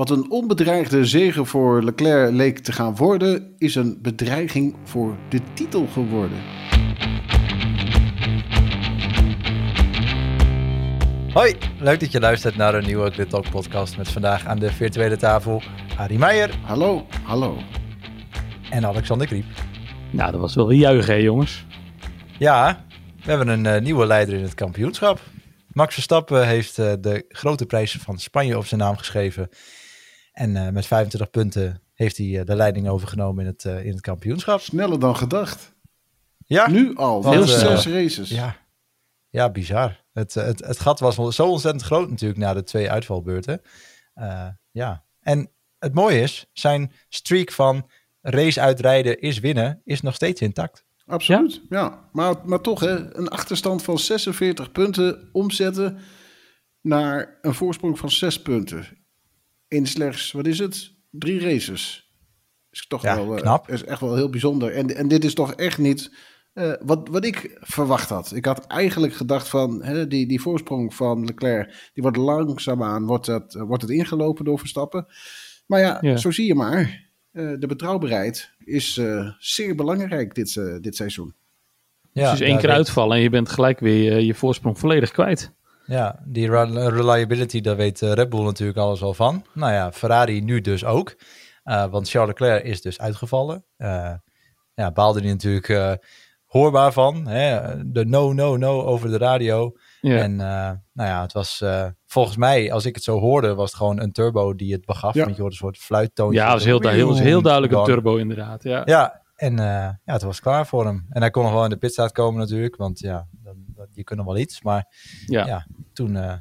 [0.00, 5.40] Wat een onbedreigde zegen voor Leclerc leek te gaan worden, is een bedreiging voor de
[5.54, 6.38] titel geworden.
[11.32, 14.72] Hoi, leuk dat je luistert naar een nieuwe Grid Talk podcast met vandaag aan de
[14.72, 15.62] virtuele tafel
[15.96, 17.56] Arie Meijer Hallo, hallo.
[18.70, 19.46] en Alexander Kriep.
[20.10, 21.66] Nou, dat was wel weer juichen, hè, jongens.
[22.38, 22.84] Ja,
[23.24, 25.20] we hebben een eh, nieuwe leider in het kampioenschap.
[25.72, 29.48] Max Verstappen heeft eh, de grote prijs van Spanje op zijn naam geschreven.
[30.40, 33.92] En eh, met 25 punten heeft hij eh, de leiding overgenomen in het, eh, in
[33.92, 34.60] het kampioenschap.
[34.60, 35.74] Sneller dan gedacht.
[36.46, 38.28] Ja, Nu al, Want, heel zes races.
[38.28, 38.56] ja.
[39.28, 40.04] ja bizar.
[40.12, 43.60] Het, het, het gat was zo ontzettend groot natuurlijk na de twee uitvalbeurten.
[44.70, 50.40] Ja, en het mooie is, zijn streak van race uitrijden is winnen, is nog steeds
[50.40, 50.84] intact.
[51.06, 52.08] Absoluut, ja.
[52.12, 55.98] Maar, maar toch, hè, een achterstand van 46 punten omzetten
[56.80, 58.99] naar een voorsprong van 6 punten.
[59.70, 60.92] In slechts, wat is het?
[61.10, 62.10] Drie races.
[62.70, 63.68] Is toch Ja, wel, eh, knap.
[63.70, 64.72] is echt wel heel bijzonder.
[64.72, 66.14] En, en dit is toch echt niet
[66.52, 68.34] eh, wat, wat ik verwacht had.
[68.34, 73.26] Ik had eigenlijk gedacht van, hè, die, die voorsprong van Leclerc, die wordt langzaamaan, wordt
[73.26, 75.06] het, eh, wordt het ingelopen door Verstappen.
[75.66, 76.16] Maar ja, Ja.
[76.16, 77.08] zo zie je maar.
[77.32, 81.34] Eh, de betrouwbaarheid is eh, zeer belangrijk dit, eh, dit seizoen.
[82.12, 85.52] Ja, dus één keer uitvallen en je bent gelijk weer je voorsprong volledig kwijt.
[85.90, 89.44] Ja, die re- reliability, daar weet eh, Red Bull natuurlijk alles al van.
[89.54, 91.16] Nou ja, Ferrari nu dus ook.
[91.62, 93.64] Eh, want Charles Leclerc is dus uitgevallen.
[93.76, 94.12] Eh,
[94.74, 95.98] ja, baalde hij natuurlijk
[96.44, 97.26] hoorbaar van.
[97.26, 97.60] Hè?
[97.92, 99.72] De no, no, no over de radio.
[100.00, 101.64] En nou ja, het was
[102.06, 105.14] volgens mij, als ik het zo hoorde, was het gewoon een turbo die het begaf.
[105.14, 105.24] Ja.
[105.24, 106.38] Want je hoorde een soort fluittoontje.
[106.40, 108.62] ja, dat was heel, heel, heel duidelijk een turbo inderdaad.
[108.62, 108.82] Ja.
[108.84, 111.06] Ja, en ja, het was klaar voor hem.
[111.08, 112.76] En hij kon nog wel in de pitstraat komen natuurlijk.
[112.76, 114.62] Want ja, dan, dan, je kunt nog wel iets.
[114.62, 114.94] Maar
[115.26, 115.46] Ja.
[115.46, 116.36] ja, toen eh,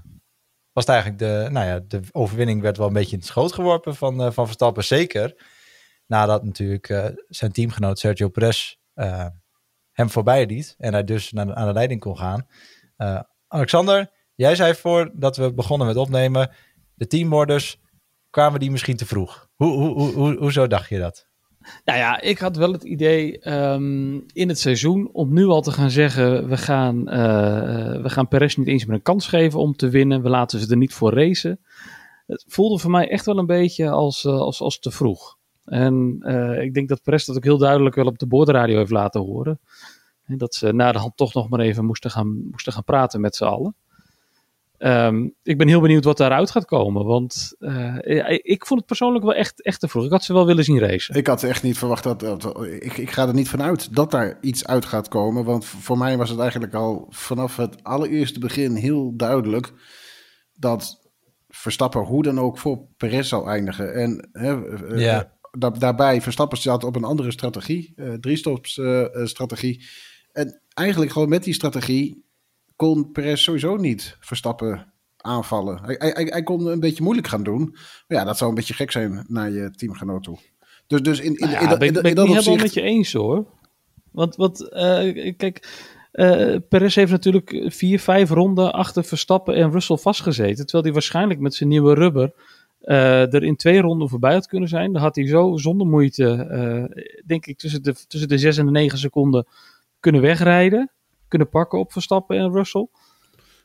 [0.71, 3.53] was het eigenlijk de, nou ja, de overwinning werd wel een beetje in het schoot
[3.53, 4.83] geworpen van, eh, van Verstappen.
[4.83, 5.47] Zeker
[6.05, 8.75] nadat natuurlijk eh, zijn teamgenoot Sergio Perez
[9.91, 10.75] hem voorbij liet.
[10.77, 12.47] En hij dus naar aan de leiding kon gaan.
[13.47, 16.51] Alexander, jij zei voordat we begonnen met opnemen.
[16.93, 17.79] De teamorders,
[18.29, 19.49] kwamen die misschien te vroeg?
[19.55, 21.28] Hoe, hoe, hoe, hoe, hoezo dacht je dat?
[21.85, 25.71] Nou ja, ik had wel het idee ehm, in het seizoen om nu al te
[25.71, 29.75] gaan zeggen: we gaan, eh, we gaan Perez niet eens meer een kans geven om
[29.75, 30.21] te winnen.
[30.21, 31.59] We laten ze er niet voor racen.
[32.27, 35.37] Het voelde voor mij echt wel een beetje als, eh, als, als te vroeg.
[35.65, 38.91] En eh, ik denk dat Perez dat ook heel duidelijk wel op de boordradio heeft
[38.91, 39.59] laten horen.
[40.25, 43.21] En dat ze na de hand toch nog maar even moesten gaan, moesten gaan praten
[43.21, 43.75] met z'n allen.
[44.79, 47.05] Ehm, ik ben heel benieuwd wat daaruit gaat komen.
[47.05, 47.95] Want eh,
[48.41, 50.05] ik vond het persoonlijk wel echt, echt te vroeg.
[50.05, 51.15] Ik had ze wel willen zien racen.
[51.15, 52.19] Ik had echt niet verwacht dat.
[52.19, 55.43] dat- ik, ik ga er niet vanuit dat daar iets uit gaat komen.
[55.45, 59.71] Want voor mij was het eigenlijk al vanaf het allereerste begin heel duidelijk.
[60.53, 61.07] dat
[61.51, 63.93] Verstappen hoe dan ook voor Perez zou eindigen.
[63.93, 65.19] En hè, eh, Ja.
[65.23, 65.29] eh,
[65.59, 67.93] da- daarbij, Verstappen zat op een andere strategie.
[67.95, 69.85] eh drie-stops eh, eh, strategie.
[70.31, 72.27] En eigenlijk gewoon met die strategie.
[72.79, 75.79] Kon Perez sowieso niet Verstappen aanvallen.
[75.83, 77.69] Hij, hij, hij- kon een beetje moeilijk gaan doen.
[78.07, 80.37] Maar ja, dat zou een beetje gek zijn naar je teamgenoot toe.
[80.87, 83.13] Dus, dus in, in, Nou in, in, dat- ben in ik dat met je eens
[83.13, 83.45] hoor.
[84.11, 85.67] Want, want eh, kijk,
[86.11, 90.63] eh Perez heeft natuurlijk vier, vijf ronden achter Verstappen en Russell vastgezeten.
[90.63, 92.33] Terwijl hij waarschijnlijk met zijn nieuwe rubber
[92.79, 94.93] eh, er in twee ronden voorbij had kunnen zijn.
[94.93, 96.25] Dan had hij zo zonder moeite,
[97.25, 99.47] denk ik, tussen de, tussen de zes en de negen seconden
[99.99, 100.91] kunnen wegrijden.
[101.29, 102.87] Kunnen pakken op Verstappen en Russell.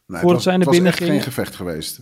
[0.07, 1.23] Nee, voordat het zij naar was, het binnen was echt gingen.
[1.23, 2.01] geen gevecht geweest.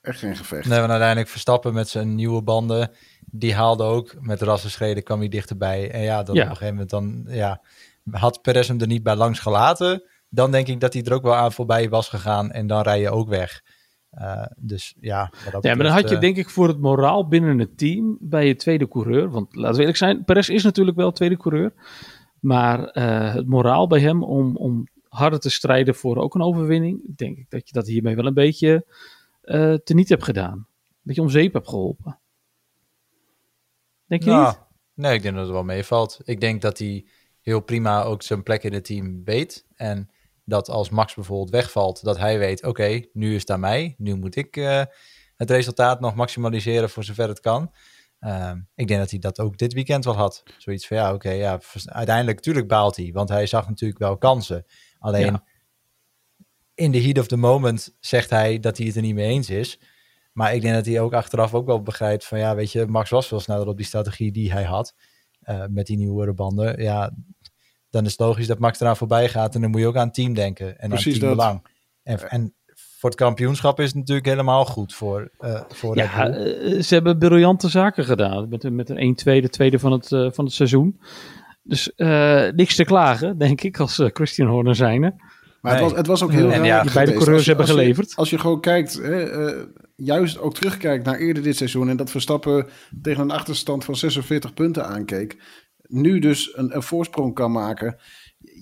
[0.00, 0.68] Echt geen gevecht.
[0.68, 2.90] Nee, want uiteindelijk Verstappen met zijn nieuwe banden,
[3.26, 5.90] die haalde ook met rassenschreden, kwam hij dichterbij.
[5.90, 6.42] En ja, dan Ja.
[6.42, 7.62] op een gegeven moment dan, ja,
[8.10, 11.22] had Perez hem er niet bij langs gelaten, dan denk ik dat hij er ook
[11.22, 13.62] wel aan voorbij was gegaan en dan rij je ook weg.
[14.10, 16.80] Eh, dus ja, wat dat Ja, maar dan had je betreft, denk ik voor het
[16.80, 19.30] moraal binnen het team bij je tweede coureur.
[19.30, 21.72] Want laten we eerlijk zijn, Perez is natuurlijk wel tweede coureur.
[22.40, 27.16] Maar eh, het moraal bij hem om, om harder te strijden voor ook een overwinning.
[27.16, 28.86] Denk ik dat je dat hiermee wel een beetje
[29.40, 30.52] eh teniet hebt gedaan.
[30.52, 32.18] Een beetje om zeep hebt geholpen.
[34.06, 34.60] Denk je Nou, niet?
[34.94, 36.20] Nee, ik denk dat het wel meevalt.
[36.24, 37.06] Ik denk dat hij
[37.40, 39.66] heel prima ook zijn plek in het team weet.
[39.74, 40.10] En
[40.44, 43.94] dat als Max bijvoorbeeld wegvalt, dat hij weet, oké, nu is het aan mij.
[43.98, 44.82] Nu moet ik eh,
[45.36, 47.72] het resultaat nog maximaliseren voor zover het kan.
[48.18, 50.42] Ehm, ik denk dat hij dat ook dit weekend wel had.
[50.58, 53.10] Zoiets van, ja, oké, ja, uiteindelijk, natuurlijk baalt hij.
[53.12, 54.64] Want hij zag natuurlijk wel kansen.
[55.04, 55.44] Alleen, Ja.
[56.74, 59.50] in the heat of the moment zegt hij dat hij het er niet mee eens
[59.50, 59.80] is.
[60.32, 63.10] Maar ik denk dat hij ook achteraf ook wel begrijpt van ja, weet je, Max
[63.10, 64.94] was veel sneller op die strategie die hij had.
[65.40, 66.82] eh, met die nieuwe banden.
[66.82, 67.10] Ja,
[67.90, 69.54] dan is het logisch dat Max eraan voorbij gaat.
[69.54, 70.78] En dan moet je ook aan het team denken.
[70.78, 71.28] En Precies aan dat.
[71.28, 71.66] teambelang.
[72.02, 76.32] En, en voor het kampioenschap is het natuurlijk helemaal goed voor, uh, voor ja, Red
[76.34, 76.72] Bull.
[76.76, 78.48] eh, ze hebben briljante zaken gedaan.
[78.48, 81.00] Met, een- met een 1-2, de tweede van het, eh, van het seizoen.
[81.66, 85.14] Dus eh, niks te klagen, denk ik, als eh, Christian Horner zijnde.
[85.60, 85.82] Maar Nee.
[85.82, 87.66] het, was, het was ook heel En raar ja, die beide coureurs Als je- hebben
[87.66, 88.16] als je- geleverd.
[88.16, 89.62] Als je gewoon kijkt, hè, eh,
[89.96, 91.88] juist ook terugkijkt naar eerder dit seizoen...
[91.88, 92.66] en dat Verstappen
[93.02, 95.36] tegen een achterstand van 46 punten aankeek...
[95.82, 97.96] nu dus een, een voorsprong kan maken.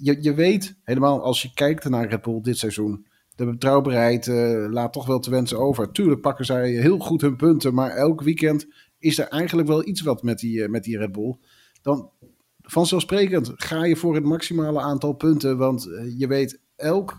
[0.02, 3.06] Je, je weet, helemaal als je kijkt naar Red Bull dit seizoen...
[3.34, 5.92] de betrouwbaarheid eh, laat toch wel te wensen over.
[5.92, 7.74] Tuurlijk pakken zij heel goed hun punten...
[7.74, 8.66] maar elk weekend
[8.98, 11.36] is er eigenlijk wel iets wat met die, met die Red Bull.
[11.82, 12.10] Dan
[12.62, 15.58] vanzelfsprekend ga je voor het maximale aantal punten...
[15.58, 17.18] want eh, je weet, elk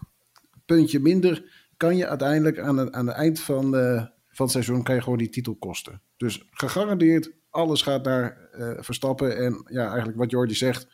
[0.65, 1.43] puntje minder
[1.77, 5.01] kan je uiteindelijk aan het, aan het eind van, eh, van het seizoen kan je
[5.01, 6.01] gewoon die titel kosten.
[6.17, 9.37] Dus gegarandeerd, alles gaat naar eh, Verstappen.
[9.37, 10.87] En ja, eigenlijk wat Jordi zegt,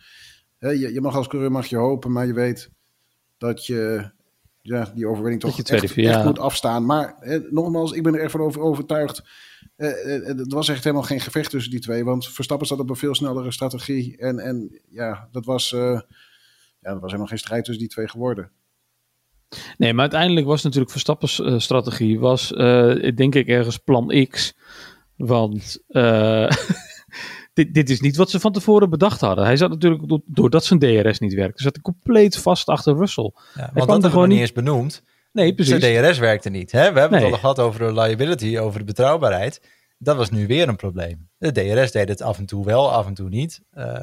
[0.58, 2.70] hè, je, je mag als coureur mag je hopen, maar je weet
[3.38, 4.12] dat je
[4.62, 6.24] ja, die overwinning toch tweede echt, ja.
[6.24, 6.86] moet afstaan.
[6.86, 9.24] Maar hè, nogmaals, ik ben er echt van over, overtuigd.
[9.88, 12.90] Eh, eh, het was echt helemaal geen gevecht tussen die twee, want Verstappen zat op
[12.90, 14.18] een veel snellere strategie.
[14.18, 15.80] En, en ja, dat was, eh,
[16.80, 18.52] ja, dat was helemaal geen strijd tussen die twee geworden.
[19.78, 24.54] Nee, maar uiteindelijk was natuurlijk Verstappen's eh, strategie, was eh, denk ik ergens plan X.
[25.16, 26.50] Want eh,
[27.54, 29.46] dit, dit is niet wat ze van tevoren bedacht hadden.
[29.46, 33.32] Hij zat natuurlijk, do- doordat zijn DRS niet werkte, zat hij compleet vast achter Russell.
[33.34, 35.04] Ja, kwam want dat er hebben we niet- eens benoemd.
[35.32, 35.80] Nee, precies.
[35.80, 36.72] Zijn DRS werkte niet.
[36.72, 36.94] Hè?
[36.94, 37.24] We hebben Nee.
[37.28, 39.62] het al gehad over de reliability, over de betrouwbaarheid.
[39.98, 41.30] Dat was nu weer een probleem.
[41.38, 43.62] De DRS deed het af en toe wel, af en toe niet.
[43.72, 44.00] Eh,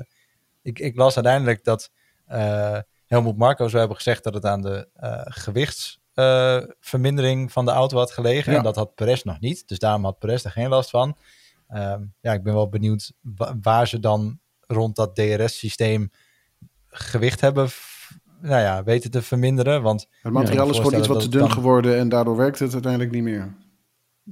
[0.63, 1.91] ik, ik las uiteindelijk dat
[2.27, 7.99] eh Helmoet Marco zou hebben gezegd dat het aan de eh, gewichtsvermindering van de auto
[7.99, 8.53] had gelegen.
[8.53, 8.59] Ja.
[8.59, 9.69] En dat had Perez nog niet.
[9.69, 11.17] Dus daarom had Perez er geen last van.
[11.69, 16.11] Ehm, ja, ik ben wel benieuwd wa- waar ze dan rond dat DRS-systeem
[16.89, 17.69] gewicht hebben
[18.41, 19.83] nou ja, weten te verminderen.
[19.83, 23.13] Want Het materiaal is gewoon iets wat te dun geworden en daardoor werkt het uiteindelijk
[23.13, 23.55] niet meer.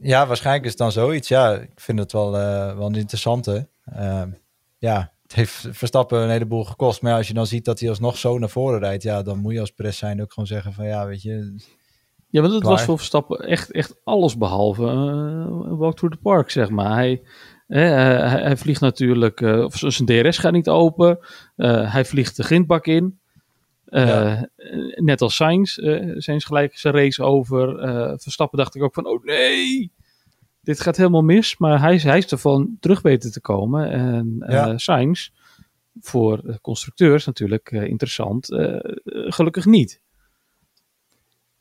[0.01, 1.29] Ja, waarschijnlijk is het dan zoiets.
[1.29, 3.69] Ja, ik vind het wel, eh, wel een interessante.
[3.85, 4.31] Ehm,
[4.79, 7.03] ja, het heeft Verstappen een heleboel gekost.
[7.03, 9.03] Maar ja, als je dan ziet dat hij alsnog zo naar voren rijdt...
[9.03, 10.87] ja, dan moet je als Perez zijn ook gewoon zeggen van...
[10.87, 11.63] ja, weet je...
[12.29, 12.75] Ja, want het Klaar.
[12.75, 16.95] was voor Verstappen echt, echt alles behalve eh, een walk through the park, zeg maar.
[16.95, 17.23] Hij,
[17.67, 21.19] hè, hij, hij vliegt natuurlijk, eh, of zijn DRS gaat niet open.
[21.57, 23.21] Eh, hij vliegt de grindbak in.
[23.95, 24.49] Eh, Ja.
[24.95, 27.79] Net als Sainz, eh zijn ze gelijk zijn race over.
[27.79, 29.93] Eh, Verstappen dacht ik ook van, oh nee,
[30.61, 31.57] dit gaat helemaal mis.
[31.59, 33.91] Maar hij, is- hij is ervan terug weten te komen.
[33.91, 34.79] En eh Ja.
[34.79, 35.29] Sainz,
[36.01, 40.03] voor de constructeurs natuurlijk eh, interessant, eh, gelukkig niet.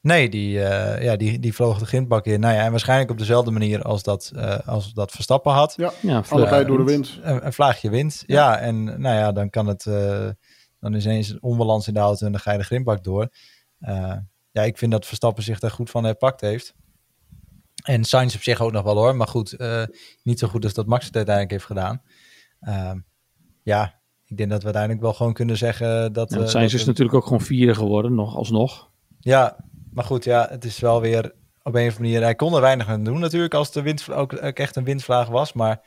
[0.02, 2.40] Nee, die, eh, ja, die, die vloog de grindbak in.
[2.40, 5.74] Nou ja, en waarschijnlijk op dezelfde manier als dat, eh, als dat Verstappen had.
[5.78, 7.20] Ja, Ja, allebei door de wind.
[7.22, 8.24] Een, een vlaagje wind.
[8.28, 8.58] Ja.
[8.60, 9.86] en nou ja, dan kan het...
[9.86, 10.30] eh,
[10.84, 13.30] dan is ineens een onbalans in de auto en dan ga je de grindbak door.
[13.80, 14.16] Eh,
[14.52, 16.76] ja, ik vind dat Verstappen zich daar goed van herpakt heeft.
[17.84, 19.16] En Sainz op zich ook nog wel hoor.
[19.16, 19.84] Maar goed, eh,
[20.24, 22.02] niet zo goed als dat Max het uiteindelijk heeft gedaan.
[22.60, 23.00] Ehm,
[23.64, 26.30] ja, ik denk dat we uiteindelijk wel gewoon kunnen zeggen dat...
[26.30, 28.90] Ja, eh, dat we- natuurlijk ook gewoon vierde geworden, nog alsnog.
[29.20, 31.34] Ja, maar goed, ja, het is wel weer op een
[31.64, 32.22] of andere manier...
[32.22, 35.28] Hij kon er weinig aan doen natuurlijk als de wind ook, ook echt een windvlaag
[35.28, 35.54] was.
[35.54, 35.82] Maar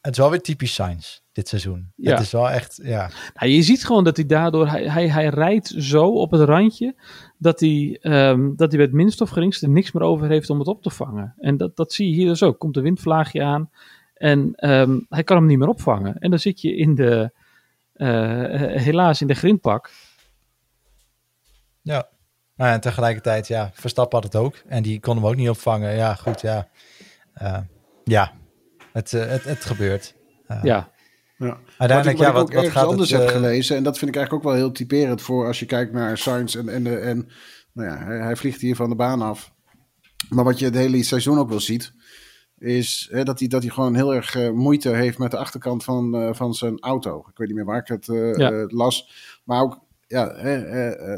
[0.00, 1.92] het is wel weer typisch Sainz dit seizoen.
[1.96, 2.10] Ja.
[2.10, 3.10] Het is wel echt, ja...
[3.34, 6.94] Nou, je ziet gewoon dat hij daardoor, hij, hij, hij rijdt zo op het randje,
[7.38, 10.68] dat hij, ehm, dat hij met minst of geringste niks meer over heeft om het
[10.68, 11.34] op te vangen.
[11.38, 12.58] En dat, dat zie je hier dus ook.
[12.58, 13.70] Komt een windvlaagje aan
[14.14, 16.18] en ehm, hij kan hem niet meer opvangen.
[16.18, 17.32] En dan zit je in de,
[17.92, 18.08] eh,
[18.82, 19.90] helaas in de grindpak.
[21.82, 22.08] Ja.
[22.56, 24.54] Nou, en tegelijkertijd, ja, Verstappen had het ook.
[24.66, 25.94] En die kon hem ook niet opvangen.
[25.94, 26.68] Ja, goed, ja.
[27.32, 27.58] Eh,
[28.04, 28.32] ja,
[28.98, 30.14] het, eh, het, het gebeurt.
[30.62, 30.90] Ja,
[31.36, 31.58] Ja.
[31.78, 33.20] Uiteindelijk, wat ja, ik, wat ik wat, ook wat gaat anders het...
[33.20, 35.66] heb eh, gelezen, en dat vind ik eigenlijk ook wel heel typerend voor als je
[35.66, 37.28] kijkt naar Sainz en, en, de, en
[37.72, 39.52] nou ja, hij, hij vliegt hier van de baan af.
[40.28, 41.92] Maar wat je het hele seizoen ook wel ziet,
[42.58, 45.84] is hè, dat, hij, dat hij gewoon heel erg eh, moeite heeft met de achterkant
[45.84, 47.18] van, eh, van zijn auto.
[47.18, 48.66] Ik weet niet meer waar ik het Ja.
[48.68, 49.10] las.
[49.44, 50.50] Maar ook, ja, hè,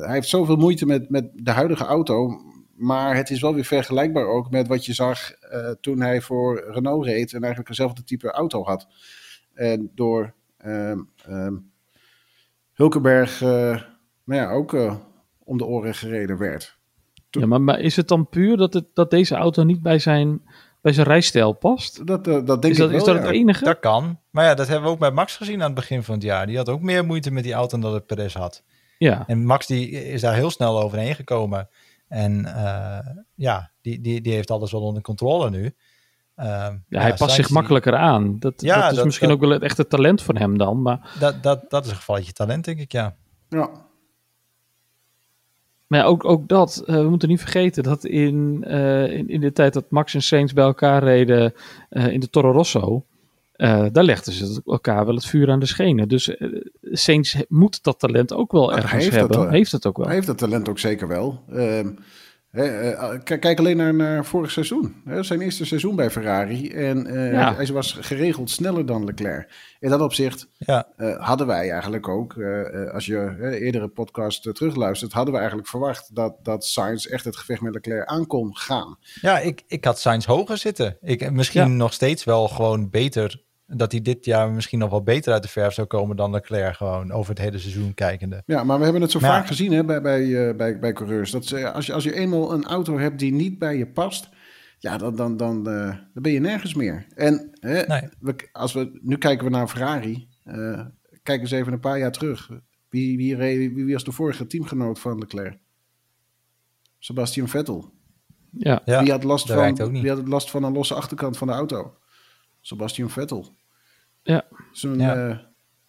[0.05, 2.31] hij heeft zoveel moeite met, met de huidige auto.
[2.81, 6.65] Maar het is wel weer vergelijkbaar ook met wat je zag eh, toen hij voor
[6.73, 8.87] Renault reed en eigenlijk eenzelfde type auto had.
[9.55, 11.57] En door ehm ehm,
[12.73, 13.81] Hulkenberg eh,
[14.25, 14.95] nou ja, ook eh,
[15.45, 16.79] om de oren gereden werd.
[17.31, 20.43] ja maar, maar is het dan puur dat, het, dat deze auto niet bij zijn,
[20.81, 22.07] bij zijn rijstijl past?
[22.07, 23.23] Dat, dat denk Is dat, ik wel, is dat ja.
[23.23, 23.65] het enige?
[23.65, 24.19] Dat kan.
[24.31, 26.47] Maar ja, dat hebben we ook bij Max gezien aan het begin van het jaar.
[26.47, 28.63] Die had ook meer moeite met die auto dan dat het Perez had.
[28.99, 29.25] Ja.
[29.27, 31.69] En Max die is daar heel snel overheen gekomen.
[32.11, 32.99] En eh,
[33.35, 35.75] ja, die, die, die heeft alles wel onder controle nu.
[36.35, 38.39] Ehm, Ja, hij past Sainz zich die- makkelijker aan.
[38.39, 40.83] Dat, Ja, dat is dat- misschien dat- ook wel het echte talent van hem dan.
[40.83, 43.17] Maar Dat, dat, dat is een gevalletje talent, denk ik, ja.
[43.49, 43.71] Ja.
[45.87, 49.41] Maar ja, ook, ook dat, uh, we moeten niet vergeten dat in, uh, in, in,
[49.41, 51.55] de tijd dat Max en Saints bij elkaar reden
[51.91, 53.05] uh, in de Toro Rosso,
[53.93, 56.09] daar legden ze elkaar wel het vuur aan de schenen.
[56.09, 56.37] Dus
[56.83, 59.39] Saints moet dat talent ook wel ergens heeft hebben.
[59.39, 60.07] Dat, heeft het ook wel.
[60.07, 61.45] Hij heeft dat talent ook zeker wel.
[61.49, 61.89] Ehm,
[62.51, 64.95] eh, kijk alleen naar, naar vorig seizoen.
[65.21, 66.69] zijn eerste seizoen bij Ferrari.
[66.69, 69.49] En uh, hij was geregeld sneller dan Leclerc.
[69.81, 70.89] In dat opzicht ja.
[70.97, 72.37] uh, hadden wij eigenlijk ook,
[72.93, 77.61] als je eerdere podcast terugluistert, hadden we eigenlijk verwacht dat, dat Sainz echt het gevecht
[77.61, 78.99] met Leclerc aan kon gaan.
[79.21, 80.97] Ja, ik, ik had Sainz hoger zitten.
[81.01, 83.43] Ik, misschien nog steeds wel gewoon beter
[83.77, 86.77] dat hij dit jaar misschien nog wel beter uit de verf zou komen dan Leclerc
[86.77, 88.43] gewoon over het hele seizoen kijkende.
[88.47, 91.31] Ja, maar we hebben het zo vaak gezien hè, bij, bij, uh, bij, bij coureurs.
[91.31, 94.29] Dat ze, als, je, als je eenmaal een auto hebt die niet bij je past,
[94.79, 97.07] ja, dan, dan, dan, uh, dan ben je nergens meer.
[97.15, 98.09] En hè, nee.
[98.21, 100.29] we, als we, nu kijken we naar Ferrari.
[100.45, 100.81] Uh,
[101.23, 102.51] kijk eens even een paar jaar terug.
[102.89, 105.59] Wie, wie, wie, wie was de vorige teamgenoot van Leclerc?
[106.99, 107.93] Sebastian Vettel.
[108.51, 111.97] Ja, wie, had last van, wie had last van een losse achterkant van de auto?
[112.61, 113.59] Sebastian Vettel.
[114.23, 114.45] Ja.
[114.73, 115.29] Zo'n, ja.
[115.29, 115.39] Uh,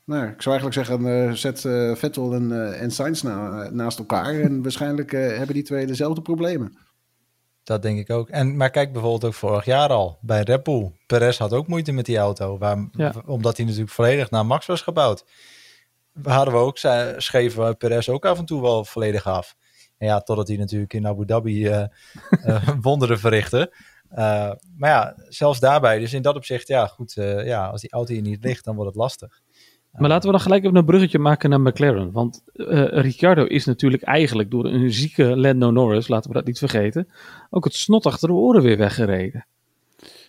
[0.06, 4.00] nou, ik zou eigenlijk zeggen, uh, zet uh, Vettel en, uh, en Sainz na, naast
[4.00, 4.40] elkaar.
[4.40, 6.78] En waarschijnlijk hebben die twee dezelfde problemen.
[7.64, 8.30] Dat denk ik ook.
[8.30, 10.92] En, maar kijk bijvoorbeeld ook vorig jaar al bij Red Bull.
[11.08, 12.58] Perez had ook moeite met die auto.
[12.58, 13.14] Waar, ja.
[13.26, 15.26] Omdat hij natuurlijk volledig naar Max was gebouwd.
[16.24, 16.78] Hadden we ook,
[17.18, 19.56] schreven Perez ook af en toe wel volledig af.
[19.98, 21.88] En ja, totdat hij natuurlijk in Abu Dhabi
[22.82, 23.74] wonderen verrichtte.
[24.12, 26.00] Uh, maar ja, zelfs daarbij.
[26.00, 27.16] Dus in dat opzicht, ja, goed.
[27.16, 29.42] Uh, ja, als die auto hier niet ligt, dan wordt het lastig.
[29.92, 32.12] Maar laten we dan gelijk even een bruggetje maken naar McLaren.
[32.12, 36.58] Want uh, Ricciardo is natuurlijk eigenlijk door een zieke Lando Norris, laten we dat niet
[36.58, 37.08] vergeten,
[37.50, 39.46] ook het snot achter de oren weer weggereden.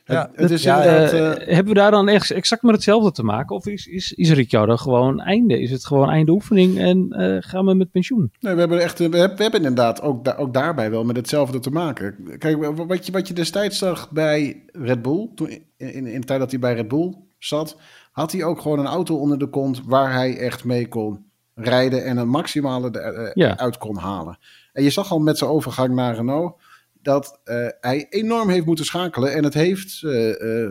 [0.04, 3.56] Ja, het, is ja, uh, hebben we daar dan echt exact met hetzelfde te maken?
[3.56, 5.61] Of is, is, is Ricciardo gewoon einde?
[5.61, 8.32] Is het gewoon einde oefening en uh, gaan we met pensioen?
[8.40, 11.16] Nee, we hebben, echt, we hebben, we hebben inderdaad ook, da ook daarbij wel met
[11.16, 12.16] hetzelfde te maken.
[12.38, 16.26] Kijk, wat je, wat je destijds zag bij Red Bull, toen, in, in, in de
[16.26, 17.76] tijd dat hij bij Red Bull zat,
[18.12, 22.04] had hij ook gewoon een auto onder de kont waar hij echt mee kon rijden
[22.04, 23.59] en een maximale ja.
[23.59, 24.38] uit kon halen.
[24.73, 26.61] En je zag al met zijn overgang naar Renault
[27.02, 29.32] dat uh, hij enorm heeft moeten schakelen.
[29.32, 30.71] En het heeft uh, uh,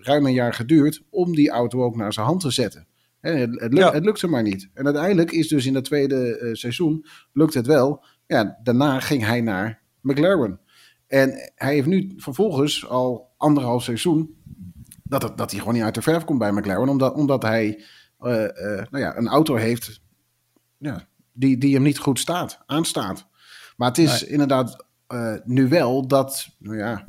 [0.00, 2.86] ruim een jaar geduurd om die auto ook naar zijn hand te zetten.
[3.20, 3.92] En het, het, ja.
[3.92, 4.70] het lukte maar niet.
[4.74, 8.04] En uiteindelijk is dus in het tweede seizoen, lukt het wel.
[8.26, 10.60] Ja, daarna ging hij naar McLaren.
[11.06, 14.36] En hij heeft nu vervolgens al anderhalf seizoen
[15.02, 16.88] dat, het, dat hij gewoon niet uit de verf komt bij McLaren.
[16.88, 17.84] Omdat, omdat hij
[18.18, 20.02] nou ja, een auto heeft
[20.78, 23.26] ja, die, die hem niet goed staat, aanstaat.
[23.76, 24.30] Maar het is nee.
[24.30, 27.06] inderdaad uh, nu wel dat, nou ja,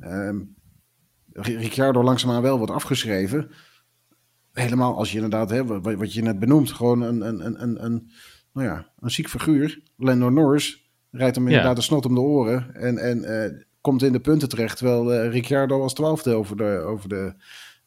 [0.00, 0.54] um,
[1.32, 3.50] Ricciardo langzaamaan wel wordt afgeschreven.
[4.52, 8.10] Helemaal als je inderdaad, hè, wat, wat je net benoemt, gewoon een, een, een, een,
[8.52, 9.82] nou ja, een ziek figuur.
[9.96, 11.74] Lando Norris rijdt hem inderdaad ja.
[11.74, 15.30] de snot om de oren en, en uh, komt in de punten terecht, terwijl uh,
[15.30, 17.34] Ricciardo als twaalfde over de, over de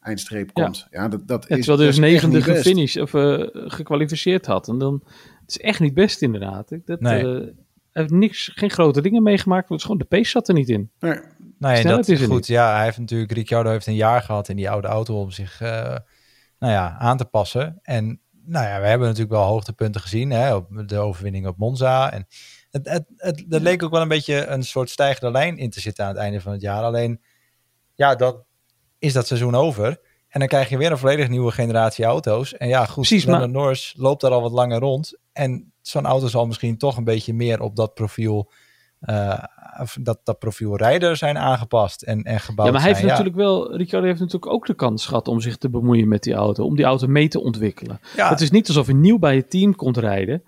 [0.00, 0.86] eindstreep komt.
[0.90, 4.68] Ja, ja dat, dat ja, is Terwijl dus negende gefinish of uh, gekwalificeerd had.
[4.68, 5.02] En dan,
[5.40, 6.72] het is echt niet best inderdaad.
[6.84, 7.54] Dat, nee.
[7.98, 9.68] Heeft niks, geen grote dingen meegemaakt.
[9.68, 10.90] Het is gewoon de pace zat er niet in.
[10.98, 11.20] Nee,
[11.58, 12.28] nee dat is goed.
[12.28, 12.46] Niet.
[12.46, 15.60] Ja, hij heeft natuurlijk Ricciardo heeft een jaar gehad in die oude auto om zich,
[15.60, 15.68] uh,
[16.58, 17.78] nou ja, aan te passen.
[17.82, 22.12] En nou ja, we hebben natuurlijk wel hoogtepunten gezien, hè, op de overwinning op Monza.
[22.12, 22.26] En
[22.70, 25.80] het, het, het, het leek ook wel een beetje een soort stijgende lijn in te
[25.80, 26.82] zitten aan het einde van het jaar.
[26.82, 27.20] Alleen,
[27.94, 28.44] ja, dat
[28.98, 30.00] is dat seizoen over.
[30.28, 32.56] En dan krijg je weer een volledig nieuwe generatie auto's.
[32.56, 33.48] En ja, goed, Precies, maar...
[33.48, 35.18] Norris loopt daar al wat langer rond.
[35.32, 38.50] En zo'n auto zal misschien toch een beetje meer op dat profiel,
[39.00, 39.38] uh,
[40.00, 43.04] dat, dat profiel rijder zijn aangepast en, en gebouwd Ja, maar hij zijn.
[43.04, 46.22] heeft natuurlijk wel, Ricciardo heeft natuurlijk ook de kans gehad om zich te bemoeien met
[46.22, 48.00] die auto, om die auto mee te ontwikkelen.
[48.16, 48.28] Ja.
[48.28, 50.42] Het is niet alsof hij nieuw bij het team komt rijden.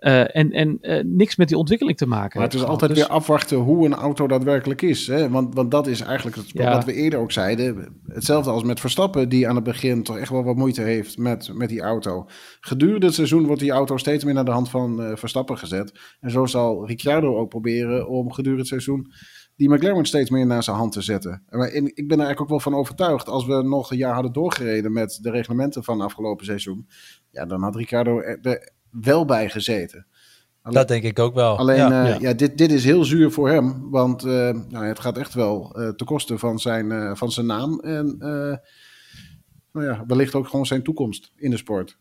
[0.00, 2.40] Uh, en en uh, niks met die ontwikkeling te maken.
[2.40, 3.00] Maar het is altijd dus...
[3.00, 5.06] weer afwachten hoe een auto daadwerkelijk is.
[5.06, 5.30] Hè?
[5.30, 6.72] Want, want dat is eigenlijk het, ja.
[6.72, 8.00] wat we eerder ook zeiden.
[8.06, 11.50] Hetzelfde als met Verstappen, die aan het begin toch echt wel wat moeite heeft met,
[11.54, 12.26] met die auto.
[12.60, 15.92] Gedurende het seizoen wordt die auto steeds meer naar de hand van uh, Verstappen gezet.
[16.20, 19.12] En zo zal Ricciardo ook proberen om gedurende het seizoen
[19.56, 21.42] die McLaren steeds meer naar zijn hand te zetten.
[21.48, 23.28] Maar in, ik ben er eigenlijk ook wel van overtuigd.
[23.28, 26.88] Als we nog een jaar hadden doorgereden met de reglementen van afgelopen seizoen.
[27.30, 30.06] Ja, dan had Ricciardo er wel bij gezeten.
[30.62, 31.58] Alleen, dat denk ik ook wel.
[31.58, 32.16] Alleen, ja, uh, ja.
[32.20, 33.90] ja dit, dit is heel zuur voor hem.
[33.90, 34.32] Want uh,
[34.68, 37.80] nou, het gaat echt wel uh, ten koste van zijn, van zijn naam.
[37.80, 38.16] En
[39.72, 41.98] nou ja, wellicht ook gewoon zijn toekomst in de sport.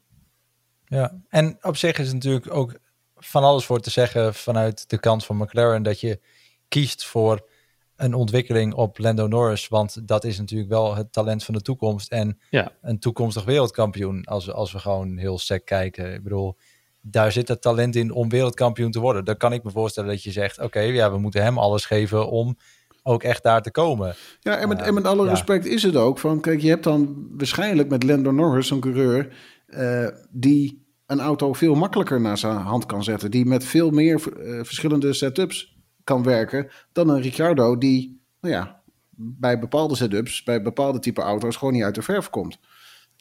[0.85, 2.77] Ja, en op zich is het natuurlijk ook
[3.15, 6.19] van alles voor te zeggen vanuit de kant van McLaren dat je
[6.67, 7.47] kiest voor
[7.95, 9.67] een ontwikkeling op Lando Norris.
[9.67, 12.11] Want dat is natuurlijk wel het talent van de toekomst.
[12.11, 12.71] En ja.
[12.81, 14.25] een toekomstig wereldkampioen.
[14.25, 16.13] Als, als we gewoon heel sec kijken.
[16.13, 16.57] Ik bedoel,
[17.07, 19.25] daar zit het talent in om wereldkampioen te worden.
[19.25, 22.29] Dan kan ik me voorstellen dat je zegt, oké, ja, we moeten hem alles geven
[22.29, 22.57] om
[23.03, 24.15] ook echt daar te komen.
[24.39, 25.29] Ja, en met, en met alle ja.
[25.29, 29.35] respect is het ook van, kijk, je hebt dan waarschijnlijk met Lando Norris een coureur
[29.65, 34.37] eh, die een auto veel makkelijker naar zijn hand kan zetten, die met veel meer
[34.39, 38.81] eh, verschillende setups kan werken dan een Ricciardo die, nou ja,
[39.17, 42.59] bij bepaalde setups, bij bepaalde type auto's gewoon niet uit de verf komt.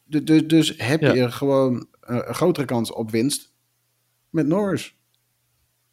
[0.04, 1.12] Du- Dus, dus heb Ja.
[1.12, 3.52] je gewoon eh, een grotere kans op winst
[4.34, 4.96] met Norris.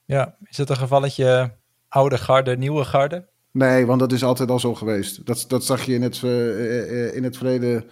[0.05, 1.57] Ja, is het een gevalletje
[1.87, 3.29] oude garde, nieuwe garde?
[3.51, 5.25] Nee, want dat is altijd al zo geweest.
[5.25, 7.89] Dat, dat zag je in het, eh, eh, in het verleden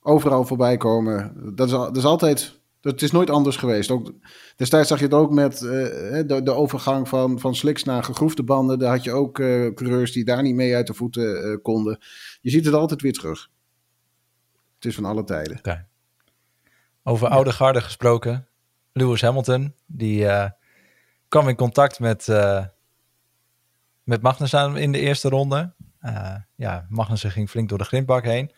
[0.00, 1.32] overal voorbij komen.
[1.54, 2.62] Dat is, dat is altijd.
[2.84, 3.90] Dat is nooit anders geweest.
[3.90, 4.12] Ook,
[4.56, 5.70] destijds zag je het ook met eh,
[6.26, 8.78] de, de overgang van, van slicks naar gegroefde banden.
[8.78, 11.98] Daar had je ook eh, coureurs die daar niet mee uit de voeten konden.
[12.40, 13.50] Je ziet het altijd weer terug.
[14.74, 15.86] Het is van alle tijden.
[17.02, 18.48] Over oude garde gesproken.
[18.94, 20.50] Lewis Hamilton, die eh,
[21.28, 22.64] kwam in contact met, eh
[24.02, 25.74] met Magnussen in de eerste ronde.
[25.98, 28.52] Eh, ja, Magnussen ging flink door de grindbak heen.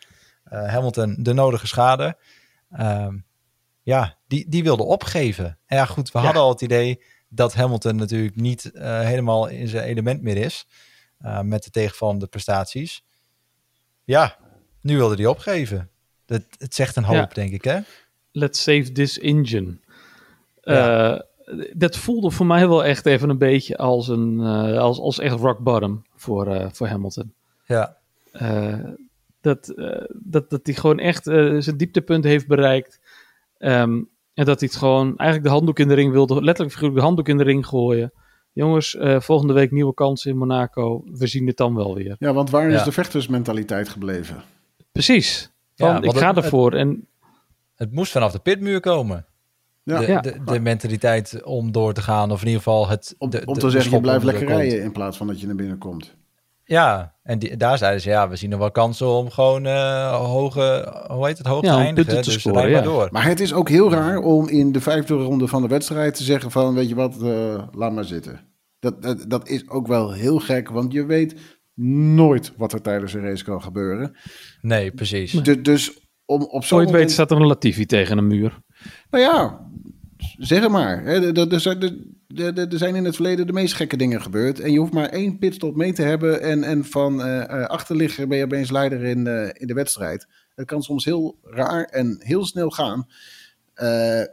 [0.49, 2.17] Hamilton de nodige schade.
[2.71, 3.17] Ehm,
[3.81, 5.59] ja, die, die wilde opgeven.
[5.65, 6.25] En ja, goed, we Ja.
[6.25, 10.67] hadden al het idee dat Hamilton natuurlijk niet helemaal in zijn element meer is.
[11.41, 13.05] met de tegenvallende prestaties.
[14.03, 14.37] Ja,
[14.81, 15.89] nu wilde hij opgeven.
[16.25, 17.25] Dat, het zegt een hoop, Ja.
[17.33, 17.79] denk ik, hè?
[18.31, 19.79] Let's save this engine.
[20.73, 21.15] Ja.
[21.17, 21.21] Eh,
[21.73, 25.35] dat voelde voor mij wel echt even een beetje als, een, eh, als, als echt
[25.39, 27.33] rock bottom voor, eh, voor Hamilton.
[27.65, 27.97] Ja,
[28.31, 28.79] Eh,
[29.41, 32.99] dat, eh, dat, dat hij gewoon echt zijn dieptepunt heeft bereikt.
[33.57, 34.01] Ehm,
[34.33, 37.05] en dat hij het gewoon eigenlijk de handdoek in de ring wilde, letterlijk figuurlijk de
[37.05, 38.11] handdoek in de ring gooien.
[38.53, 41.03] Jongens, eh, volgende week nieuwe kansen in Monaco.
[41.11, 42.15] We zien het dan wel weer.
[42.19, 42.75] Ja, want waar Ja.
[42.75, 44.43] is de vechtersmentaliteit gebleven?
[44.91, 45.51] Precies.
[45.75, 46.73] Van, Ja, ik ga het- ervoor.
[46.73, 47.07] En
[47.75, 49.25] het moest vanaf de pitmuur komen.
[49.91, 49.99] Ja.
[49.99, 50.21] de, Ja.
[50.21, 53.15] de, de mentaliteit om door te gaan, of in ieder geval het...
[53.17, 55.27] Om, de, om de- te de zeggen, je blijft de lekker rijden in plaats van
[55.27, 56.15] dat je naar binnen komt.
[56.63, 60.15] Ja, en die, daar zeiden ze, ja, we zien er wel kansen om gewoon eh,
[60.25, 62.23] hoge, hoe heet het, hoog Ja, te eindigen.
[62.23, 62.81] dus scoren, maar ja.
[62.81, 63.07] door.
[63.11, 66.23] Maar het is ook heel raar om in de vijfde ronde van de wedstrijd te
[66.23, 68.39] zeggen van, weet je wat, eh, laat maar zitten.
[68.79, 71.35] Dat, dat, dat is ook wel heel gek, want je weet
[72.15, 74.15] nooit wat er tijdens een race kan gebeuren.
[74.61, 75.31] Nee, precies.
[75.31, 77.11] Du- dus om op zo'n het weet moment...
[77.11, 78.59] staat er een Latifi tegen een muur.
[79.11, 79.67] Nou ja,
[80.37, 81.05] zeg het maar.
[81.05, 81.57] Er-
[82.77, 84.59] zijn- in het verleden de meest gekke dingen gebeurd.
[84.59, 86.41] En je hoeft maar één pitstop mee te hebben.
[86.41, 90.27] En, en van eh eh, achterligger ben je opeens leider in, eh, in de wedstrijd.
[90.55, 93.07] Het kan soms heel raar en heel snel gaan.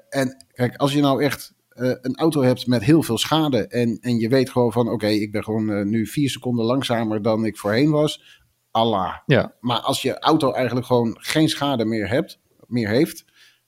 [0.09, 3.67] En kijk, als je nou echt een auto hebt met heel veel schade.
[3.67, 7.45] En, en je weet gewoon van: oké, ik ben gewoon nu vier seconden langzamer dan
[7.45, 8.43] ik voorheen was.
[8.71, 9.15] Allah.
[9.27, 13.24] Ja, Maar als je auto eigenlijk gewoon geen schade meer, hebt, meer heeft,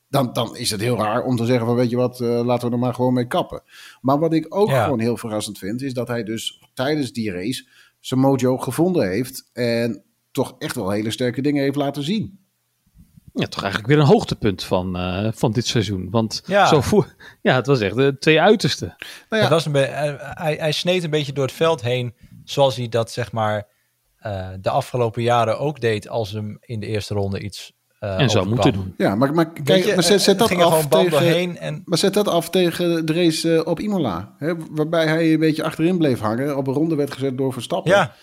[0.09, 2.69] dan, dan is het heel raar om te zeggen van weet je wat, eh, laten
[2.69, 3.63] we er maar gewoon mee kappen.
[4.01, 4.85] Maar wat ik ook Ja.
[4.85, 7.69] gewoon heel verrassend vind, is dat hij dus tijdens die race
[8.01, 12.39] zijn mojo gevonden heeft en toch echt wel hele sterke dingen heeft laten zien.
[13.33, 16.11] ja toch eigenlijk weer een hoogtepunt van, eh, van dit seizoen.
[16.11, 16.67] Want Ja.
[16.67, 18.95] zo voer, ja, het was echt de twee uitersten.
[18.99, 22.15] Nou ja, Het was een eh, hij, hij sneed een beetje door het veld heen,
[22.45, 23.67] zoals hij dat zeg maar
[24.17, 28.31] eh, de afgelopen jaren ook deed als hem in de eerste ronde iets eh en
[28.31, 28.49] zo overkwam.
[28.49, 28.95] moeten doen.
[28.97, 32.29] ja maar, maar, kijk, je, maar zet, zet dat af tegen, en Maar zet dat
[32.29, 34.35] af tegen de race eh, op Imola.
[34.39, 36.57] Hè, waarbij hij een beetje achterin bleef hangen.
[36.57, 37.93] Op een ronde werd gezet door Verstappen.
[37.93, 38.15] ja,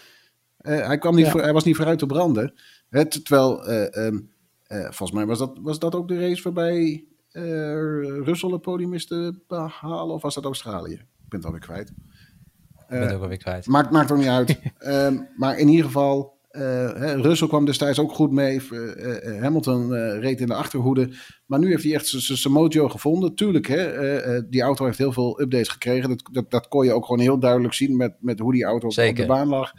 [0.58, 1.32] Eh, hij, kwam niet Ja.
[1.32, 2.54] voor, hij was niet vooruit te branden.
[2.90, 4.20] Hè, terwijl, eh, ehm,
[4.64, 7.44] eh, volgens mij was dat, was dat ook de race waarbij eh
[8.24, 9.16] Russell het podium wist
[9.48, 10.16] behalen.
[10.16, 10.94] Of was dat Australië?
[10.94, 11.90] Ik ben het alweer kwijt.
[11.90, 13.68] ik ben het ook alweer kwijt.
[13.68, 14.60] Maakt, maakt ook niet uit.
[14.78, 18.62] Ehm, maar in ieder geval, hè, Russell kwam destijds ook goed mee.
[18.70, 21.10] Eh, eh, Hamilton eh, reed in de achterhoede.
[21.46, 23.36] Maar nu heeft hij echt zijn mojo gevonden.
[23.36, 26.10] Tuurlijk, hè, eh, eh, die auto heeft heel veel updates gekregen.
[26.10, 28.88] Dat, dat, dat kon je ook gewoon heel duidelijk zien met, met hoe die auto
[28.88, 29.74] op de baan lag.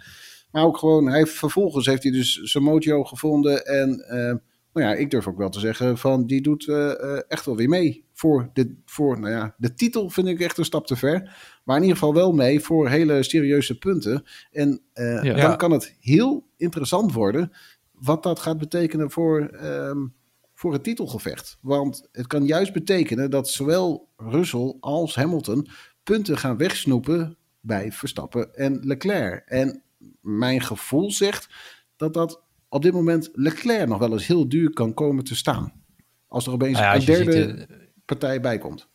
[0.50, 3.66] Maar ook gewoon, hij vervolgens heeft hij dus zijn mojo gevonden.
[3.66, 4.34] En eh,
[4.74, 7.56] nou ja, ik durf ook wel te zeggen van die doet eh, eh, echt wel
[7.56, 8.04] weer mee.
[8.12, 11.36] Voor, de, voor nou ja, de titel vind ik echt een stap te ver.
[11.64, 14.24] Maar in ieder geval wel mee voor hele serieuze punten.
[14.50, 15.34] En eh, Ja.
[15.34, 17.52] dan kan het heel interessant worden
[17.90, 20.06] wat dat gaat betekenen voor, ehm,
[20.54, 21.58] voor het titelgevecht.
[21.60, 25.68] Want het kan juist betekenen dat zowel Russell als Hamilton
[26.02, 29.42] punten gaan wegsnoepen bij Verstappen en Leclerc.
[29.46, 29.82] En
[30.20, 31.48] mijn gevoel zegt
[31.96, 32.43] dat dat
[32.74, 35.72] op dit moment Leclerc nog wel eens heel duur kan komen te staan.
[36.28, 38.88] Als er opeens ja, een als derde ziet, eh, partij bij komt.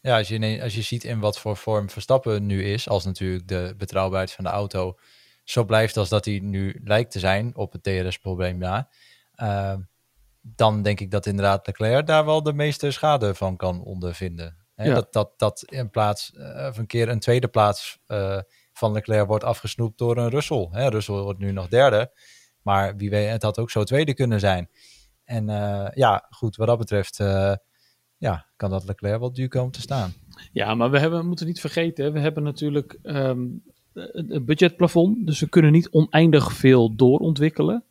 [0.00, 3.48] Ja, als je, als je ziet in wat voor vorm Verstappen nu is, als natuurlijk
[3.48, 4.98] de betrouwbaarheid van de auto
[5.44, 8.88] zo blijft als dat hij nu lijkt te zijn op het DRS-probleem na,
[9.34, 9.74] eh,
[10.40, 14.56] dan denk ik dat inderdaad Leclerc daar wel de meeste schade van kan ondervinden.
[14.74, 14.94] Hè, Ja.
[14.94, 18.38] Dat, dat, dat in plaats eh, of een keer een tweede plaats eh,
[18.72, 20.68] van Leclerc wordt afgesnoept door een Russell.
[20.70, 22.12] Hè, Russell wordt nu nog derde.
[22.62, 24.68] Maar wie weet, het had ook zo tweede kunnen zijn.
[25.24, 27.54] En eh, ja, goed, wat dat betreft eh,
[28.16, 30.12] ja, kan dat Leclerc wel duur komen te staan.
[30.52, 33.40] Ja, maar we, hebben, moeten niet vergeten, we hebben natuurlijk ehm,
[33.92, 35.26] een een budgetplafond.
[35.26, 37.84] Dus we kunnen niet oneindig veel doorontwikkelen.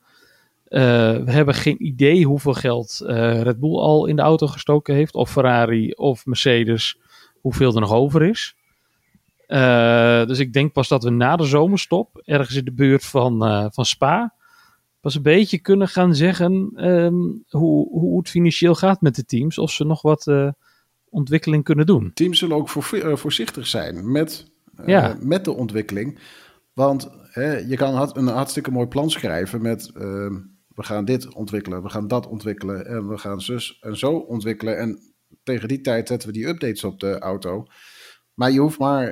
[0.66, 0.82] Eh,
[1.16, 5.16] we hebben geen idee hoeveel geld Red Bull al in de auto gestoken heeft.
[5.16, 6.98] Of Ferrari of Mercedes.
[7.42, 8.56] Hoeveel er nog over is.
[10.28, 13.40] Dus ik denk pas dat we na de zomerstop, ergens in de buurt van,
[13.74, 14.34] van Spa,
[15.02, 17.16] pas een beetje kunnen gaan zeggen ehm,
[17.50, 19.58] hoe, hoe het financieel gaat met de teams.
[19.58, 20.52] Of ze nog wat eh,
[21.10, 22.12] ontwikkeling kunnen doen.
[22.14, 25.18] Teams zullen ook voor, eh, voorzichtig zijn met, eh, Ja.
[25.22, 26.20] met de ontwikkeling.
[26.74, 29.92] Want hè, je kan een hartstikke mooi plan schrijven met...
[29.96, 30.40] ehm,
[30.76, 32.86] we gaan dit ontwikkelen, we gaan dat ontwikkelen...
[32.86, 34.78] en we gaan zus en zo ontwikkelen.
[34.78, 35.00] En
[35.44, 37.66] tegen die tijd zetten we die updates op de auto.
[38.34, 39.08] Maar je hoeft maar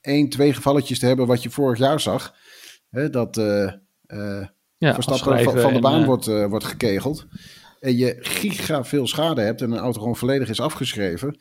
[0.00, 2.34] één, twee gevalletjes te hebben wat je vorig jaar zag.
[2.90, 3.36] Hè, dat
[4.78, 7.26] Ja, Verstappen afschrijven van, van de baan eh, wordt, eh, wordt gekegeld.
[7.80, 11.36] En je giga veel schade hebt en een auto gewoon volledig is afgeschreven.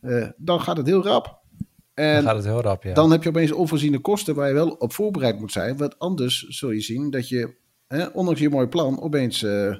[0.00, 1.24] eh, dan gaat het heel rap.
[1.24, 2.94] Dan En gaat het heel rap, ja.
[2.94, 5.76] dan heb je opeens onvoorziene kosten waar je wel op voorbereid moet zijn.
[5.76, 7.54] Want anders zul je zien dat je,
[7.86, 9.76] hè, ondanks je mooie plan, opeens eh,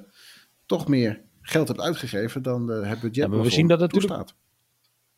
[0.65, 3.15] toch meer geld hebt uitgegeven dan eh, het budget.
[3.15, 4.35] Ja, maar we zien dat natuurlijk- toestaat.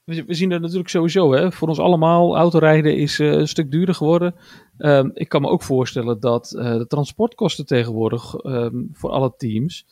[0.09, 1.33] We, we zien dat natuurlijk sowieso.
[1.33, 1.51] Hè.
[1.51, 4.35] Voor ons allemaal, autorijden is eh, een stuk duurder geworden.
[4.77, 9.85] Ehm, ik kan me ook voorstellen dat eh, de transportkosten tegenwoordig ehm, voor alle teams...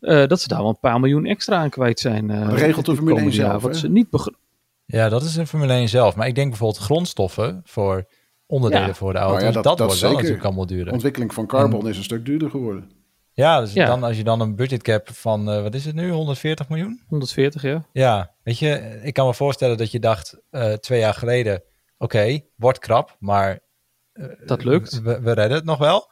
[0.00, 2.30] eh, dat ze daar wel een paar miljoen extra aan kwijt zijn.
[2.30, 4.08] eh, Dat regelt de Formule komende 1 jaar, zelf, Wat ze niet
[4.86, 6.16] Ja, dat is in Formule 1 zelf.
[6.16, 8.04] Maar ik denk bijvoorbeeld grondstoffen voor
[8.46, 8.94] onderdelen Ja.
[8.94, 9.40] voor de auto's.
[9.40, 10.92] Oh ja, dat, dat- dat wordt wel natuurlijk allemaal duurder.
[10.92, 12.90] Ontwikkeling van carbon is een stuk duurder geworden.
[13.34, 13.86] Ja, dus Ja.
[13.86, 17.00] Dan, als je dan een budgetcap van, eh, wat is het nu, 140 miljoen?
[17.08, 17.84] 140, ja.
[17.92, 21.62] Ja, weet je, ik kan me voorstellen dat je dacht eh, twee jaar geleden,
[21.98, 23.60] oké, wordt krap, maar
[24.12, 25.00] eh, Dat lukt.
[25.02, 26.10] We, we redden het nog wel.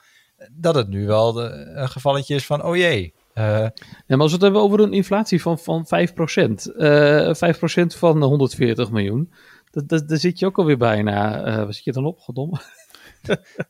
[0.53, 3.73] Dat het nu wel de, een gevalletje is van, oh jee, eh, Ja,
[4.07, 6.77] maar als we het hebben over een inflatie van, van 5%.
[6.77, 9.33] eh 5% van 140 miljoen.
[9.71, 11.43] Dat, dat, daar zit je ook alweer bijna.
[11.43, 12.61] waar zit je dan op, goddomme?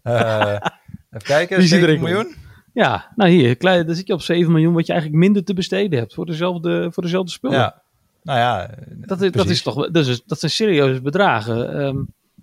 [0.02, 2.34] even kijken, Wie ziet er 7 ik miljoen?
[2.72, 5.54] Ja, nou hier, klein, dan zit je op 7 miljoen, wat je eigenlijk minder te
[5.54, 7.58] besteden hebt voor dezelfde, voor dezelfde spullen.
[7.58, 7.79] Ja,
[8.22, 8.70] nou ja.
[8.88, 11.96] dat, is, dat, is toch, dat, is, dat zijn serieuze bedragen ehm,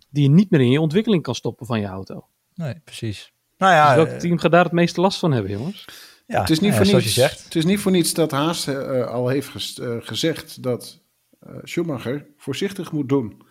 [0.09, 2.27] die je niet meer in je ontwikkeling kan stoppen van je auto.
[2.55, 3.31] Nee, precies.
[3.57, 5.85] Nou ja, dus welk eh, team gaat daar het meeste last van hebben, jongens?
[6.27, 7.43] ja, het, is niet voor ja, niets, je zegt.
[7.43, 11.01] het is niet voor niets dat Haas eh, al heeft ges- eh, gezegd dat
[11.39, 13.41] eh, Schumacher voorzichtig moet doen.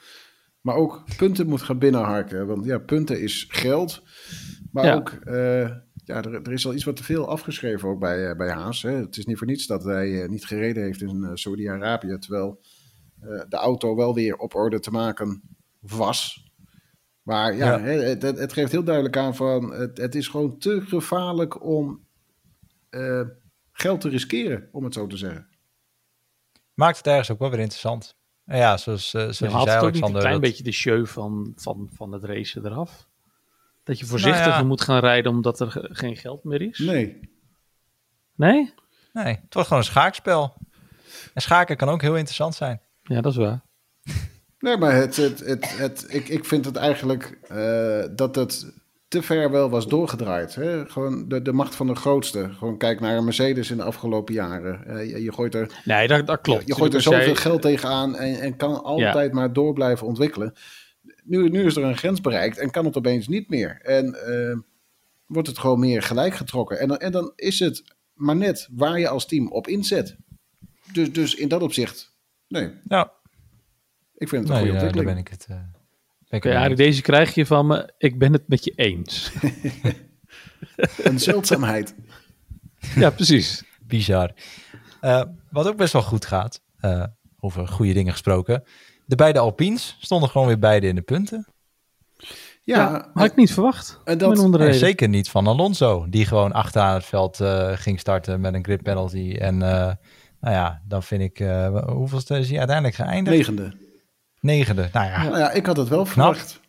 [0.61, 2.47] Maar ook punten moet gaan binnenharken.
[2.47, 4.03] Want ja, punten is geld.
[4.73, 4.95] Maar Ja.
[4.95, 5.71] ook, eh,
[6.07, 8.83] ja, er, er is al iets wat te veel afgeschreven ook bij, eh, bij Haas.
[8.83, 8.91] Hè.
[8.91, 12.19] Het is niet voor niets dat hij eh, niet gereden heeft in eh, Saudi-Arabië.
[12.19, 12.61] Terwijl
[13.21, 15.43] eh, de auto wel weer op orde te maken
[15.81, 16.51] was.
[17.23, 17.81] Maar ja, Ja.
[17.81, 19.73] hè, het, het, geeft heel duidelijk aan van...
[19.73, 22.07] Het, het is gewoon te gevaarlijk om
[22.91, 23.23] eh,
[23.73, 25.49] geld te riskeren, om het zo te zeggen.
[26.75, 28.17] Maakt het ergens ook wel weer interessant.
[28.45, 30.21] En ja, zoals, eh, zoals Je zei, het ook niet een Alexander.
[30.21, 33.09] klein dat- beetje de show van, van, van het racen eraf?
[33.87, 34.67] Dat je voorzichtiger Nou ja.
[34.67, 36.79] moet gaan rijden omdat er ge- geen geld meer is?
[36.79, 37.21] Nee,
[38.35, 38.75] Nee?
[39.13, 40.55] Nee, het wordt gewoon een schaakspel.
[41.35, 42.81] En schaken kan ook heel interessant zijn.
[43.03, 43.63] Ja, dat is waar.
[44.59, 48.75] nee maar het, het, het, het, ik, ik vind het eigenlijk eh, dat het
[49.09, 50.55] te ver wel was doorgedraaid.
[50.55, 50.87] Hè?
[50.89, 52.51] Gewoon de, de macht van de grootste.
[52.59, 54.87] Gewoon kijk naar een Mercedes in de afgelopen jaren.
[54.87, 56.67] Eh, je, je gooit er, Nee, dat, dat klopt.
[56.67, 60.55] je gooit er zoveel jij- geld tegenaan en, en kan altijd maar door blijven ontwikkelen.
[61.27, 63.81] Nu, nu is er een grens bereikt en kan het opeens niet meer.
[63.83, 64.59] En eh,
[65.27, 66.79] wordt het gewoon meer gelijk getrokken.
[66.79, 67.85] En, dan- en dan is het
[68.15, 70.17] maar net waar je als team op inzet.
[70.93, 72.17] Dus, dus in dat opzicht,
[72.49, 73.13] nee, Ja,
[74.15, 75.07] ik vind het een nee, goede ja, daar ontwikkeling.
[75.07, 75.47] ben ik het.
[75.49, 75.57] eh,
[76.29, 77.93] ben ik eigenlijk deze krijg je van me.
[77.99, 79.33] Ik ben het met je eens.
[81.03, 81.95] Een zeldzaamheid.
[82.95, 83.65] ja, precies.
[83.87, 84.35] Bizar.
[85.01, 87.05] Eh, wat ook best wel goed gaat, eh,
[87.39, 88.63] over goede dingen gesproken.
[89.07, 91.47] De beide Alpines stonden gewoon weer beide in de punten.
[92.63, 94.01] Ja, Ja, had ik niet verwacht.
[94.05, 98.55] en dat- zeker niet van Alonso, die gewoon achteraan het veld eh, ging starten met
[98.55, 99.37] een grid penalty.
[99.39, 99.93] En eh,
[100.41, 103.37] nou ja, dan vind ik, eh hoeveel is hij uiteindelijk geëindigd?
[103.37, 103.77] negende.
[104.41, 104.89] Negende.
[104.93, 106.61] Nou ja, Nou ja, ik had het wel verwacht.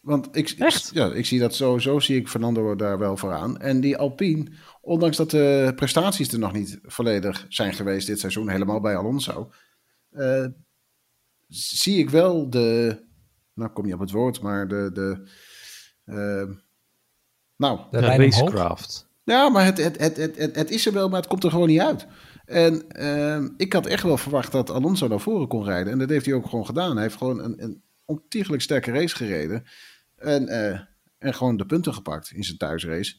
[0.00, 0.90] Want ik, Echt?
[0.94, 3.58] Ja, ik zie dat sowieso, zie ik Fernando daar wel voor aan.
[3.60, 4.46] En die Alpine,
[4.80, 9.50] ondanks dat de prestaties er nog niet volledig zijn geweest dit seizoen, helemaal bij Alonso,
[10.10, 10.44] eh,
[11.52, 12.98] zie ik wel de,
[13.54, 15.28] nou kom je op het woord, maar de, de
[16.04, 16.56] eh,
[17.56, 19.08] nou, de racecraft.
[19.24, 21.50] ja, maar het, het, het, het, het, het is er wel, maar het komt er
[21.50, 22.06] gewoon niet uit.
[22.44, 25.92] En ehm, ik had echt wel verwacht dat Alonso naar voren kon rijden.
[25.92, 26.92] En dat heeft hij ook gewoon gedaan.
[26.92, 29.64] Hij heeft gewoon een, een ontiegelijk sterke race gereden.
[30.16, 30.80] En, eh,
[31.18, 33.16] en gewoon de punten gepakt in zijn thuisrace.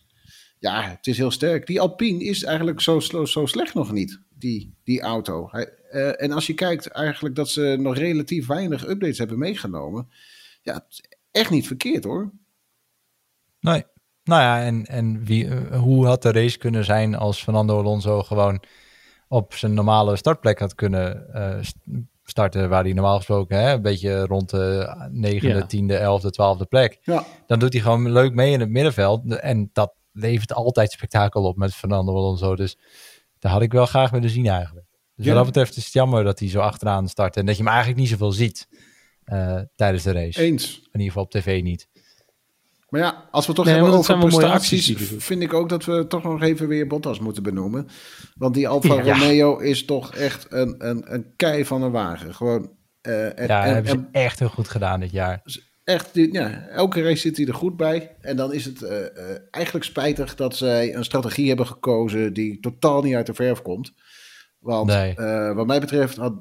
[0.60, 1.68] Ja, het is heel sterk.
[1.68, 5.48] Die Alpine is eigenlijk zo, zo, zo slecht nog niet, die, die auto.
[5.52, 10.10] Hij, eh, en als je kijkt eigenlijk dat ze nog relatief weinig updates hebben meegenomen.
[10.62, 10.86] Ja,
[11.32, 12.32] echt niet verkeerd hoor.
[13.60, 13.84] Nee.
[14.24, 18.22] Nou ja, en, en wie, eh, hoe had de race kunnen zijn als Fernando Alonso
[18.24, 18.64] gewoon
[19.28, 21.78] op zijn normale startplek had kunnen eh, st-
[22.24, 26.98] starten, waar hij normaal gesproken hè, een beetje rond de negende, tiende, elfde, twaalfde plek.
[27.02, 29.36] Ja, Dan doet hij gewoon leuk mee in het middenveld.
[29.40, 32.56] En dat levert altijd spektakel op met Fernando Alonso.
[32.56, 32.78] Dus
[33.40, 34.86] daar had ik wel graag willen zien eigenlijk.
[35.16, 35.34] Dus Ja.
[35.34, 37.38] wat dat betreft is het jammer dat hij zo achteraan start.
[37.38, 38.68] En dat je hem eigenlijk niet zoveel ziet
[39.24, 40.42] eh, tijdens de race.
[40.42, 40.76] eens.
[40.78, 41.88] In ieder geval op tv niet.
[42.90, 46.08] Maar ja, als we toch Nee, hebben over prestaties, acties vind ik ook dat we
[46.08, 47.88] toch nog even weer Bottas moeten benoemen.
[48.36, 49.14] Want die Alfa Ja.
[49.14, 52.36] Romeo is toch echt een, een, een kei van een wagen.
[52.36, 52.72] Gewoon,
[53.02, 55.42] eh, en, Ja, en- hebben ze en echt heel goed gedaan dit jaar.
[55.84, 58.16] echt, ja, elke race zit hij er goed bij.
[58.22, 58.98] En dan is het eh,
[59.52, 63.92] eigenlijk spijtig dat zij een strategie hebben gekozen die totaal niet uit de verf komt.
[64.64, 65.16] Want Nee.
[65.16, 66.34] eh, wat mij betreft had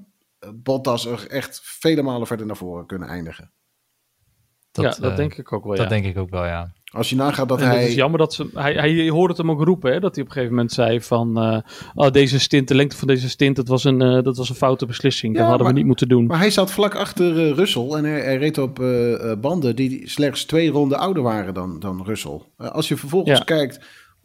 [0.54, 3.52] Bottas er echt vele malen verder naar voren kunnen eindigen.
[4.72, 5.88] Dat, ja, dat eh, denk ik ook wel, Dat ja.
[5.88, 6.72] denk ik ook wel, ja.
[6.92, 7.86] Als je nagaat dat En het hij...
[7.88, 8.50] is jammer dat ze.
[8.54, 10.72] Hij, hij je hoorde het hem ook roepen, hè, dat hij op een gegeven moment
[10.72, 11.38] zei van.
[11.38, 11.58] eh,
[11.94, 14.54] oh, deze stint, de lengte van deze stint, dat was een, eh, dat was een
[14.54, 15.32] foute beslissing.
[15.32, 16.26] Ja, dat hadden maar- we niet moeten doen.
[16.26, 18.74] Maar hij zat vlak achter eh, Russell en hij, hij reed op
[19.40, 22.40] banden die slechts twee ronden ouder waren dan, dan Russell.
[22.56, 23.44] Als je vervolgens Ja.
[23.44, 23.80] kijkt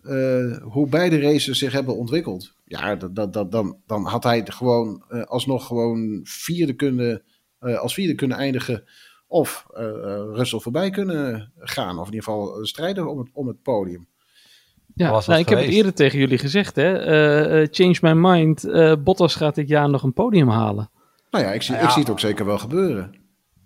[0.08, 4.38] eh, hoe beide races zich hebben ontwikkeld, ja, dat, dat, dat, dan, dan had hij
[4.38, 7.22] het gewoon eh, alsnog gewoon vierde kunnen,
[7.60, 8.84] eh, als vierde kunnen eindigen.
[9.28, 12.00] Of eh, eh, Russell voorbij kunnen gaan.
[12.00, 14.08] Of in ieder geval strijden om het, om het podium.
[14.96, 17.66] Ja, nou, ik heb het eerder tegen jullie gezegd, hè.
[17.66, 18.64] change my mind.
[18.64, 20.90] eh, Bottas gaat dit jaar nog een podium halen.
[21.32, 21.82] Nou ja, ik zie, ja.
[21.82, 23.14] ik zie het ook zeker wel gebeuren.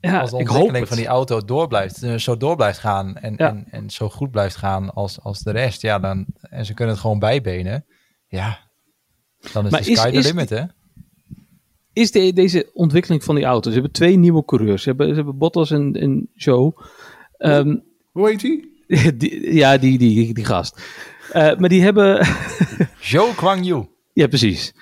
[0.02, 0.88] Ja, als de ik hoop ontwikkeling het.
[0.88, 3.50] van die auto door blijft, eh, zo door blijft gaan en, Ja.
[3.50, 6.94] en, en zo goed blijft gaan als, als de rest, ja, dan, en ze kunnen
[6.94, 7.86] het gewoon bijbenen,
[8.28, 8.60] ja,
[9.54, 10.64] dan is Maar de is- sky the is- limit, hè?
[11.94, 13.68] Is de, deze ontwikkeling van die auto?
[13.70, 14.84] Ze hebben twee nieuwe coureurs.
[14.84, 16.74] Ze hebben, ze hebben Bottas en, en Joe.
[17.38, 17.76] Ehm,
[18.12, 18.66] Hoe heet hij?
[19.18, 20.82] die, ja, die, die, die gast.
[21.32, 22.28] Eh, maar die hebben...
[23.12, 23.86] Joe Kwang Yu.
[24.14, 24.74] Ja, precies.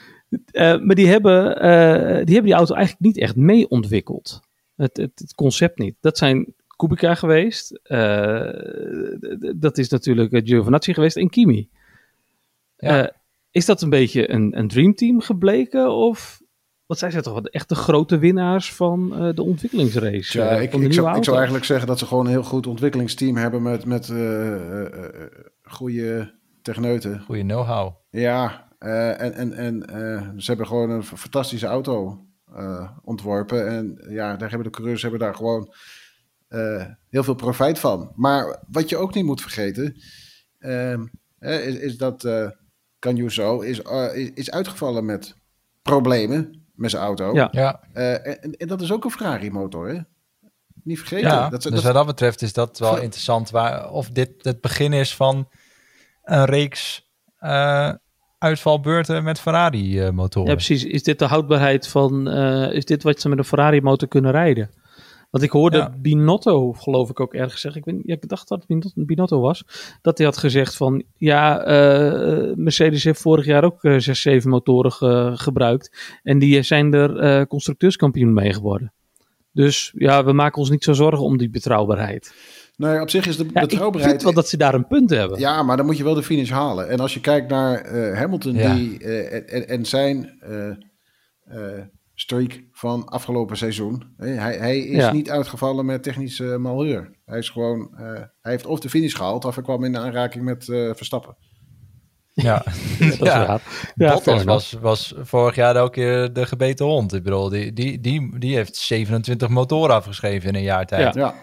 [0.51, 4.39] Eh, maar die hebben, eh, die hebben die auto eigenlijk niet echt mee ontwikkeld.
[4.79, 5.95] Het, het, het concept niet.
[5.99, 7.79] Dat zijn Kubica geweest.
[7.83, 8.49] eh,
[9.55, 11.69] dat is natuurlijk eh, Giovinazzi geweest en Kimi.
[12.77, 13.03] Ja.
[13.03, 13.09] Eh,
[13.51, 15.91] is dat een beetje een, een dreamteam gebleken?
[15.91, 16.41] Of,
[16.85, 20.37] want zij zijn toch wel de echte grote winnaars van eh, de ontwikkelingsrace.
[20.39, 22.31] Ja, ik, van de ik, nieuwe zou, ik zou eigenlijk zeggen dat ze gewoon een
[22.31, 25.25] heel goed ontwikkelingsteam hebben met, met eh, eh, eh,
[25.63, 27.21] goede techneuten.
[27.21, 27.93] Goeie know-how.
[28.09, 32.23] Ja, eh, en, en, en eh, ze hebben gewoon een fantastische auto
[32.55, 33.67] eh, ontworpen.
[33.67, 35.73] En ja, daar hebben de coureurs hebben daar gewoon
[36.47, 38.11] eh, heel veel profijt van.
[38.15, 39.95] Maar wat je ook niet moet vergeten,
[40.59, 41.05] ehm,
[41.39, 42.49] hè, is, is dat uh,
[42.99, 45.35] Canjuso is, eh, is, is uitgevallen met
[45.81, 47.33] problemen met zijn auto.
[47.33, 47.47] Ja.
[47.51, 49.99] Ja, Eh, en, en dat is ook een Ferrari-motor, hè?
[50.83, 51.29] Niet vergeten.
[51.29, 51.49] ja.
[51.49, 54.93] dat, dus dat, wat dat betreft is dat wel interessant, waar, of dit het begin
[54.93, 55.49] is van
[56.23, 57.93] een reeks eh,
[58.39, 60.49] uitvalbeurten met Ferrari-motoren.
[60.49, 60.83] Ja, precies.
[60.85, 62.27] Is dit de houdbaarheid van...
[62.29, 64.69] eh, is dit wat ze met een Ferrari motor kunnen rijden?
[65.29, 65.93] Want ik hoorde Ja.
[65.97, 67.81] Binotto, geloof ik ook ergens zeggen.
[67.85, 69.63] Ik, niet- ja, ik dacht dat het Binotto, was.
[70.01, 71.03] Dat hij had gezegd van...
[71.17, 76.17] Ja, eh, Mercedes heeft vorig jaar ook eh, zes, zeven motoren ge- gebruikt.
[76.23, 78.93] En die zijn er eh, constructeurskampioen mee geworden.
[79.53, 82.33] Dus ja, we maken ons niet zo zorgen om die betrouwbaarheid.
[82.79, 85.39] Nee, op zich is de Ja, ik vind wel dat ze daar een punt hebben.
[85.39, 86.89] Ja, maar dan moet je wel de finish halen.
[86.89, 88.73] En als je kijkt naar eh, Hamilton Ja.
[88.73, 90.67] die, eh, en, en zijn eh,
[91.45, 94.13] eh, streak van afgelopen seizoen.
[94.17, 95.11] hè, hij, hij is Ja.
[95.11, 97.11] niet uitgevallen met technische malheur.
[97.25, 98.05] Hij is gewoon, eh,
[98.41, 101.35] hij heeft of de finish gehaald of hij kwam in aanraking met eh, Verstappen.
[102.33, 102.63] Ja,
[102.99, 103.45] Dat is Ja.
[103.47, 103.61] waar.
[103.95, 107.13] Ja, Bottas was, was vorig jaar elke keer de gebeten hond.
[107.13, 111.13] Ik bedoel, die, die, die, die heeft 27 motoren afgeschreven in een jaar tijd.
[111.13, 111.33] Ja,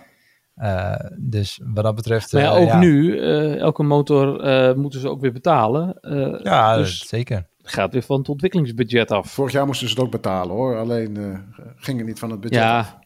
[0.57, 2.33] Eh, dus wat dat betreft...
[2.33, 6.01] Maar ja, eh, ook nu, eh, elke motor eh, moeten ze ook weer betalen.
[6.01, 7.37] Eh, Ja, dus zeker.
[7.59, 9.31] het gaat weer van het ontwikkelingsbudget af.
[9.31, 10.79] vorig jaar moesten ze het ook betalen hoor.
[10.79, 11.39] Alleen eh,
[11.77, 12.63] ging het niet van het budget.
[12.63, 12.69] af.
[12.69, 13.05] Ja,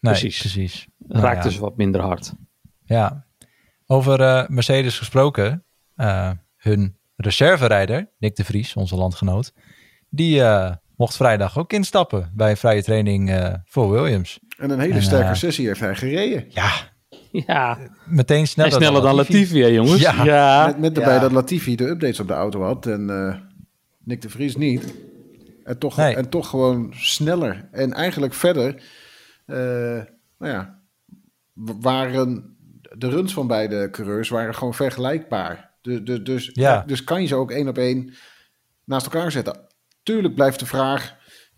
[0.00, 0.38] Nee, Precies.
[0.40, 0.86] precies.
[0.98, 1.54] Nou raakte ja.
[1.54, 2.32] ze wat minder hard.
[2.84, 3.24] Ja.
[3.86, 5.64] Over eh, Mercedes gesproken.
[5.94, 9.52] eh, hun reserverijder, Nick de Vries, onze landgenoot.
[10.10, 14.40] Die eh, mocht vrijdag ook instappen bij een vrije training eh, voor Williams.
[14.56, 16.44] En een hele En, sterke eh, sessie heeft hij gereden.
[16.48, 16.70] Ja,
[17.30, 20.00] Ja, meteen en sneller, sneller dan Latifi, hè, jongens.
[20.00, 20.24] Ja.
[20.24, 21.20] Ja, Met, met daarbij Ja.
[21.20, 22.86] dat Latifi de updates op de auto had.
[22.86, 23.36] En eh,
[24.04, 24.94] Nick de Vries niet.
[25.64, 26.16] En toch, Nee.
[26.16, 27.68] en toch gewoon sneller.
[27.72, 28.82] En eigenlijk verder,
[29.46, 29.56] eh,
[30.38, 30.80] nou ja,
[31.80, 32.56] waren
[32.96, 35.74] de runs van beide coureurs waren gewoon vergelijkbaar.
[35.82, 36.82] Dus, dus, dus, Ja.
[36.86, 38.14] dus kan je ze ook één op één
[38.84, 39.58] naast elkaar zetten.
[40.02, 41.15] Tuurlijk blijft de vraag,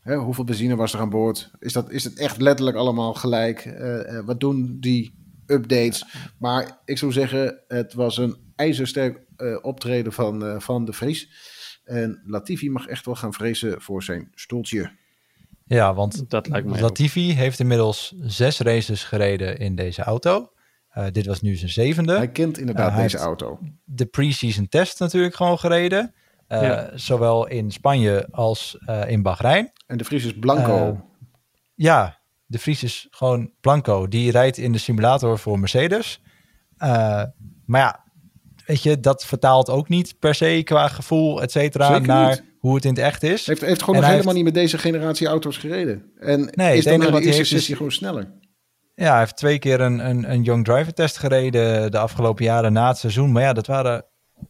[0.08, 1.50] hè, hoeveel benzine was er aan boord?
[1.58, 3.58] Is, dat, is het echt letterlijk allemaal gelijk?
[3.64, 5.14] Eh, eh, wat doen die
[5.46, 6.04] updates?
[6.38, 11.28] Maar ik zou zeggen, het was een ijzersterk eh, optreden van, eh, van de Vries.
[11.84, 14.90] En Latifi mag echt wel gaan vrezen voor zijn stoeltje.
[15.64, 16.82] Ja, want Dat lijkt mij ook.
[16.82, 20.50] Latifi heeft inmiddels zes races gereden in deze auto.
[20.88, 22.16] Eh, dit was nu zijn zevende.
[22.16, 23.58] Hij kent inderdaad deze heeft- auto.
[23.84, 26.14] de pre-season test natuurlijk gewoon gereden.
[26.48, 26.90] Eh, Ja.
[26.94, 29.72] Zowel in Spanje als eh, in Bahrein.
[29.86, 30.86] En de Vries is blanco.
[30.88, 31.00] Eh,
[31.74, 34.08] Ja, de Vries is gewoon blanco.
[34.08, 36.20] Die rijdt in de simulator voor Mercedes.
[36.76, 37.22] Eh,
[37.66, 38.04] maar ja,
[38.66, 42.42] weet je, dat vertaalt ook niet per se qua gevoel, et cetera, naar niet.
[42.58, 43.46] hoe het in het echt is.
[43.46, 46.12] heeft, heeft gewoon En nog hij helemaal niet met deze generatie auto's gereden.
[46.18, 48.36] En Nee, is dan de eerste sessie gewoon sneller.
[48.94, 52.72] Ja, hij heeft twee keer een, een, een young driver test gereden de afgelopen jaren
[52.72, 53.32] na het seizoen.
[53.32, 54.04] Maar ja, dat waren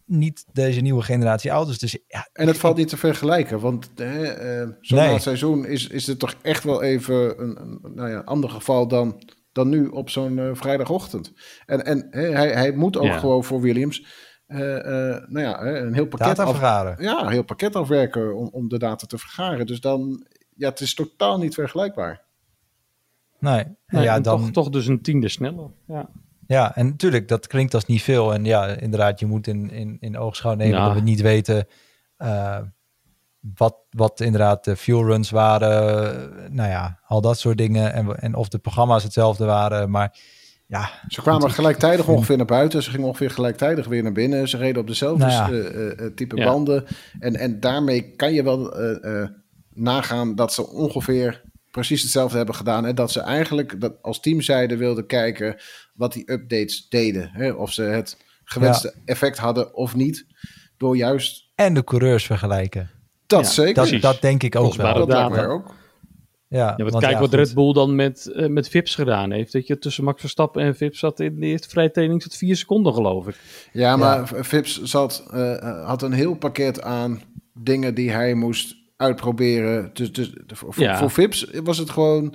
[0.05, 1.79] niet deze nieuwe generatie auto's.
[1.79, 5.13] Dus ja, En het valt niet te vergelijken, want hè, eh, zo na Nee.
[5.13, 8.89] het seizoen is, is het toch echt wel even een, een nou ja, ander geval
[8.89, 9.23] dan,
[9.53, 11.33] dan nu op zo'n eh, vrijdagochtend.
[11.67, 13.19] En, en hè, hij, hij moet ook Ja.
[13.19, 14.07] gewoon voor Williams
[14.47, 16.97] eh, eh, nou ja, hè, een heel pakket, data af, vergaren.
[17.03, 19.67] ja, een heel pakket afwerken om, om de data te vergaren.
[19.67, 22.27] Dus dan, ja, het is totaal niet vergelijkbaar.
[23.41, 25.71] Nee, Nee, ja, en dan, toch, toch dus een tiende sneller.
[25.87, 26.09] Ja.
[26.49, 28.35] Ja, en natuurlijk, dat klinkt als niet veel.
[28.35, 30.85] En ja, inderdaad, je moet in, in, in oogschouw nemen Ja.
[30.87, 31.67] dat we niet weten
[32.17, 32.59] eh,
[33.55, 36.55] wat, wat inderdaad de fuel runs waren.
[36.55, 37.93] Nou ja, al dat soort dingen.
[37.93, 39.91] En, en of de programma's hetzelfde waren.
[39.91, 40.19] Maar
[40.67, 42.83] ja, Ze kwamen Goed, gelijktijdig ik- ongeveer naar buiten.
[42.83, 44.49] Ze gingen ongeveer gelijktijdig weer naar binnen.
[44.49, 45.61] Ze reden op dezelfde Nou ja.
[45.63, 46.45] eh, eh, type Ja.
[46.45, 46.85] banden.
[47.19, 49.29] En, en daarmee kan je wel eh, eh,
[49.75, 52.87] nagaan dat ze ongeveer precies hetzelfde hebben gedaan.
[52.87, 55.57] En dat ze eigenlijk dat als teamzijde wilden kijken
[55.95, 57.31] wat die updates deden.
[57.33, 57.51] Hè?
[57.51, 60.27] Of ze het gewenste effect hadden of niet.
[60.77, 62.91] Door juist en de coureurs vergelijken.
[63.27, 64.01] dat Ja, zeker.
[64.01, 64.95] Dat, denk ik ook wel.
[64.95, 65.75] dat lijkt mij ook.
[66.49, 67.39] Ja, Ja, want want kijk ja, wat goed.
[67.39, 69.53] Red Bull dan met, eh, met Vips gedaan heeft.
[69.53, 72.57] Dat je tussen Max Verstappen en Vips zat in de eerste vrije training zat vier
[72.57, 73.37] seconden geloof ik.
[73.73, 77.23] Ja, maar Vips zat, eh, had een heel pakket aan
[77.55, 79.91] dingen die hij moest uitproberen.
[79.93, 80.99] Dus, dus voor, voor- Ja.
[80.99, 82.35] voor Vips was het gewoon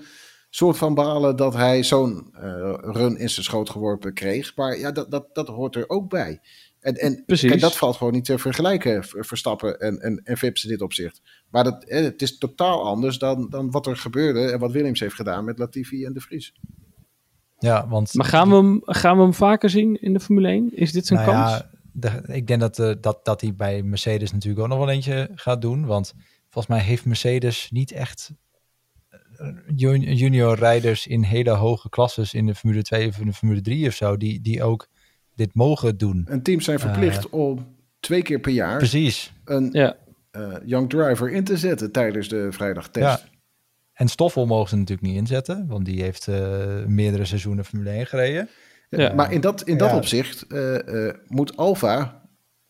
[0.49, 4.55] soort van balen dat hij zo'n eh, run in zijn schoot geworpen kreeg.
[4.55, 6.39] Maar ja, dat, dat, dat hoort er ook bij.
[6.79, 10.63] En, en kijk, dat valt gewoon niet te vergelijken, Ver- Verstappen en, en, en Vips
[10.63, 11.21] in dit opzicht.
[11.49, 14.99] Maar dat, eh, het is totaal anders dan, dan wat er gebeurde en wat Williams
[14.99, 16.53] heeft gedaan met Latifi en De Vries.
[17.59, 20.69] Ja, want Maar gaan we hem, gaan we hem vaker zien in de Formule 1?
[20.77, 21.51] Is dit zijn Nou kans?
[21.51, 24.89] ja, de- ik denk dat, eh, dat, dat hij bij Mercedes natuurlijk ook nog wel
[24.89, 25.85] eentje gaat doen.
[25.85, 26.13] Want
[26.53, 28.31] volgens mij heeft Mercedes niet echt
[29.37, 33.33] eh, jun- junior rijders in hele hoge klasses in de Formule 2 of in de
[33.33, 34.87] Formule 3 of zo, die, die ook
[35.35, 36.25] dit mogen doen.
[36.29, 39.33] En teams zijn verplicht om twee keer per jaar Precies.
[39.45, 39.95] een Ja,
[40.31, 43.05] eh, young driver in te zetten tijdens de vrijdagtest.
[43.23, 43.31] Ja.
[43.93, 48.05] En Stoffel mogen ze natuurlijk niet inzetten, want die heeft eh, meerdere seizoenen Formule 1
[48.07, 48.49] gereden.
[48.89, 49.13] Ja.
[49.13, 49.95] Maar in dat, in dat Ja.
[49.95, 52.21] opzicht eh, eh, moet Alfa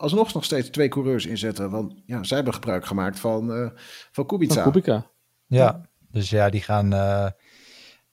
[0.03, 1.69] alsnog nog steeds twee coureurs inzetten.
[1.69, 3.69] Want ja, zij hebben gebruik gemaakt van, eh
[4.11, 4.53] van Kubica.
[4.53, 5.05] van Kubica.
[5.45, 6.93] Ja, dus ja, die gaan.
[6.93, 7.31] eh, eh,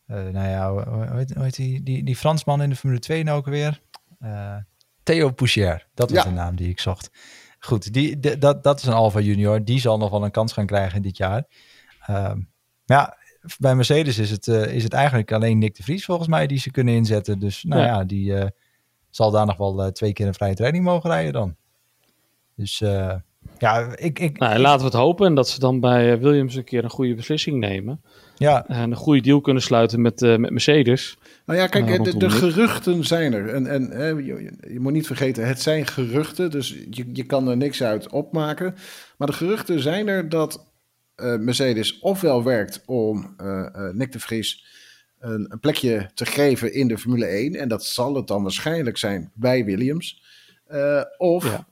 [0.07, 3.23] nou ja, hoe, hoe heet, hoe heet die, die, die Fransman in de Formule 2
[3.25, 3.81] nou ook weer?
[4.19, 4.57] Eh,
[5.03, 6.29] Theo Poucher, dat was Ja.
[6.29, 7.11] de naam die ik zocht.
[7.59, 9.65] Goed, die, de- dat, dat is een Alfa Junior.
[9.65, 11.45] Die zal nog wel een kans gaan krijgen dit jaar.
[12.07, 12.37] Ehm,
[12.87, 13.17] maar ja,
[13.59, 16.59] bij Mercedes is het, eh, is het eigenlijk alleen Nick de Vries volgens mij die
[16.59, 17.39] ze kunnen inzetten.
[17.39, 18.05] Dus nou ja, Ja.
[18.05, 18.49] die eh,
[19.11, 21.57] zal daar nog wel eh, twee keer een vrije training mogen rijden dan.
[22.61, 23.15] Dus eh,
[23.59, 26.55] ja, ik, ik, Nou, laten we het hopen en dat ze dan bij eh, Williams
[26.55, 28.01] een keer een goede beslissing nemen.
[28.37, 31.19] ja, En een goede deal kunnen sluiten met, eh, met Mercedes.
[31.47, 33.49] Nou ja, kijk, de, de geruchten zijn er.
[33.49, 36.51] En, en hè, je, moet niet vergeten, het zijn geruchten.
[36.51, 38.75] Dus je, je kan er niks uit opmaken.
[39.17, 40.67] Maar de geruchten zijn er dat
[41.15, 44.65] eh, Mercedes ofwel werkt om eh, eh, Nick de Vries
[45.19, 47.55] een, een plekje te geven in de Formule 1.
[47.55, 50.23] En dat zal het dan waarschijnlijk zijn bij Williams.
[50.71, 51.67] Eh, of Ja.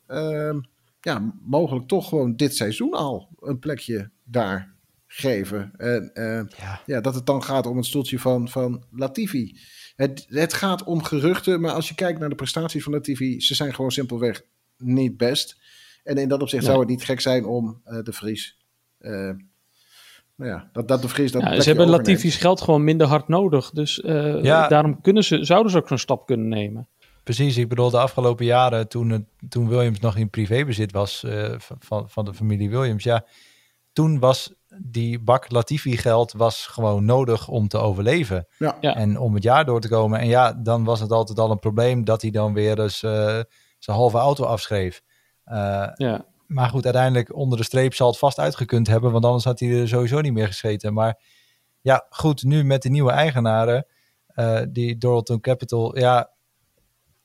[1.00, 1.34] Ja.
[1.42, 4.74] mogelijk toch gewoon dit seizoen al een plekje daar
[5.06, 5.72] geven.
[5.76, 6.80] En eh, ja.
[6.86, 9.58] ja, dat het dan gaat om het stoeltje van, van Latifi.
[9.96, 13.54] Het, het gaat om geruchten, maar als je kijkt naar de prestaties van Latifi, ze
[13.54, 14.42] zijn gewoon simpelweg
[14.76, 15.56] niet best.
[16.04, 16.70] En in dat opzicht Nee.
[16.70, 18.56] zou het niet gek zijn om eh, de Vries.
[18.98, 19.30] eh,
[20.36, 22.08] nou ja, dat, dat de Vries dat Ja, ze hebben overneemt.
[22.08, 23.70] Latifi's geld gewoon minder hard nodig.
[23.70, 24.68] Dus eh, Ja.
[24.68, 26.88] daarom kunnen ze, zouden ze ook zo'n stap kunnen nemen.
[27.34, 27.56] Precies.
[27.56, 32.08] Ik bedoel, de afgelopen jaren, toen, het, toen Williams nog in privébezit was uh, van,
[32.08, 33.24] van de familie Williams, ja,
[33.92, 34.52] toen was
[34.82, 38.46] die bak Latifi geld was gewoon nodig om te overleven.
[38.58, 38.76] Ja.
[38.80, 38.94] Ja.
[38.94, 40.18] En om het jaar door te komen.
[40.20, 43.10] En ja, dan was het altijd al een probleem dat hij dan weer eens uh,
[43.78, 45.02] zijn halve auto afschreef.
[45.46, 45.54] Uh,
[45.94, 46.24] Ja.
[46.46, 49.80] maar goed, uiteindelijk onder de streep zal het vast uitgekund hebben, want anders had hij
[49.80, 50.92] er sowieso niet meer gescheten.
[50.92, 51.20] Maar
[51.80, 53.86] ja, goed, nu met de nieuwe eigenaren,
[54.34, 56.36] uh, die Doralton Capital, ja,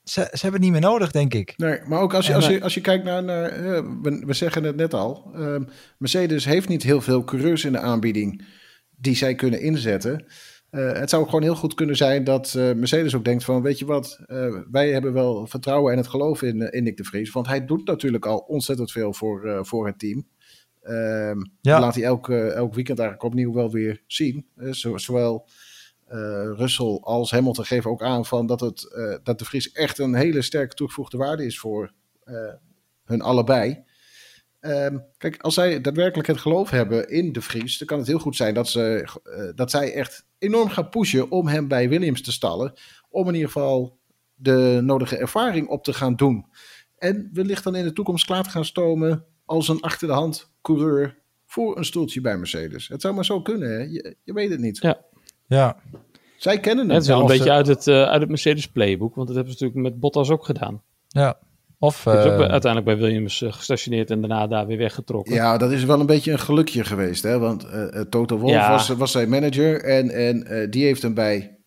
[0.04, 1.54] ze, ze hebben het niet meer nodig, denk ik.
[1.58, 4.34] Nee, maar ook als je, als je, als je kijkt naar, naar uh, we, we,
[4.34, 5.56] zeggen het net al, uh,
[5.98, 8.46] Mercedes heeft niet heel veel coureurs in de aanbieding
[8.98, 10.26] die zij kunnen inzetten.
[10.72, 13.86] Uh, het zou gewoon heel goed kunnen zijn dat Mercedes ook denkt van, weet je
[13.86, 14.20] wat,
[14.72, 17.32] wij hebben wel vertrouwen en het geloof in, in Nick de Vries.
[17.32, 20.28] Want hij doet natuurlijk al ontzettend veel voor, voor het team.
[20.82, 21.80] Ehm, ja.
[21.80, 24.46] Laat hij elk, elk weekend eigenlijk opnieuw wel weer zien.
[24.72, 25.48] Zo, zowel
[26.56, 30.42] Russell als Hamilton geven ook aan van dat, het, dat de Vries echt een hele
[30.42, 31.94] sterke toegevoegde waarde is voor
[33.04, 33.84] hun allebei.
[34.62, 38.20] Um, kijk, als zij daadwerkelijk het geloof hebben in de Vries, dan kan het heel
[38.20, 39.08] goed zijn dat, ze,
[39.56, 42.74] dat zij echt enorm gaan pushen om hem bij Williams te stallen.
[43.10, 44.00] Om in ieder geval
[44.34, 46.46] de nodige ervaring op te gaan doen.
[46.98, 50.52] En wellicht dan in de toekomst klaar te gaan stomen als een achter de hand
[50.62, 52.88] coureur voor een stoeltje bij Mercedes.
[52.88, 53.80] Het zou maar zo kunnen, hè?
[53.80, 54.78] Je, je weet het niet.
[54.78, 55.06] Ja.
[55.46, 55.78] Ja.
[56.38, 56.94] Zij kennen het.
[56.94, 59.54] Het is wel een beetje uit het, uh, uit het Mercedes playbook, want dat hebben
[59.56, 60.82] ze natuurlijk met Bottas ook gedaan.
[61.08, 61.38] Ja.
[61.80, 65.34] Of, uh, is ook bij, uiteindelijk bij Williams uh, gestationeerd en daarna daar weer weggetrokken.
[65.34, 67.24] Ja, dat is wel een beetje een gelukje geweest.
[67.24, 67.40] Hè?
[67.40, 68.72] Want uh, Toto Wolff ja.
[68.72, 71.58] was, was zijn manager en, en die heeft hem bij...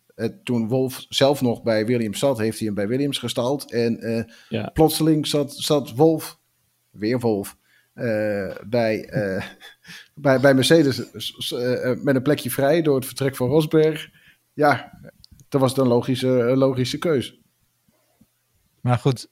[0.43, 3.71] toen Wolf zelf nog bij Williams zat, heeft hij hem bij Williams gestald.
[3.71, 4.69] En ja.
[4.73, 6.39] plotseling zat, zat Wolf,
[6.91, 7.56] weer Wolf,
[8.67, 9.09] bij,
[10.15, 10.97] bij, bij Mercedes
[12.03, 14.09] met een plekje vrij door het vertrek van Rosberg.
[14.53, 14.99] Ja,
[15.49, 17.39] dat was dan een logische, logische keus.
[18.81, 19.27] Maar goed,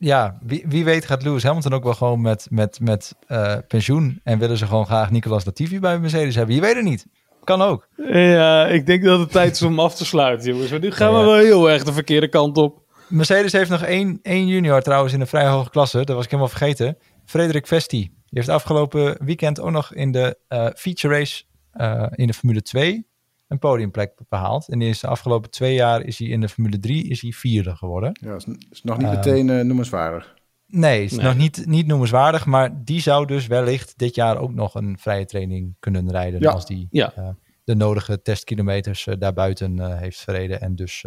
[0.00, 4.20] ja, wie, wie weet gaat Lewis Hamilton ook wel gewoon met, met, met uh, pensioen.
[4.24, 6.54] En willen ze gewoon graag Nicolas Latifi bij Mercedes hebben.
[6.54, 7.06] Je weet het niet.
[7.44, 7.88] Kan ook.
[7.96, 10.70] Ja, ik denk dat het tijd is om af te sluiten, jongens.
[10.70, 11.24] Want nu gaan we ja.
[11.24, 12.82] wel heel erg de verkeerde kant op.
[13.08, 16.04] Mercedes heeft nog één, één junior trouwens in een vrij hoge klasse.
[16.04, 16.98] Dat was ik helemaal vergeten.
[17.30, 18.00] Frederik Vesti.
[18.00, 22.62] Die heeft afgelopen weekend ook nog in de uh, feature race uh, in de Formule
[22.62, 23.06] 2
[23.48, 24.68] een podiumplek behaald.
[24.68, 27.76] En is de afgelopen twee jaar is hij in de Formule 3 is hij vierde
[27.76, 28.18] geworden.
[28.20, 30.34] Ja, is, is nog niet uh, meteen uh, noemenswaardig.
[30.66, 31.24] Nee, is nee.
[31.24, 32.46] nog niet, niet noemenswaardig.
[32.46, 36.40] Maar die zou dus wellicht dit jaar ook nog een vrije training kunnen rijden.
[36.40, 36.50] Ja.
[36.50, 37.12] Als die ja.
[37.18, 37.28] uh,
[37.64, 40.60] de nodige testkilometers daarbuiten heeft verreden.
[40.60, 41.04] En dus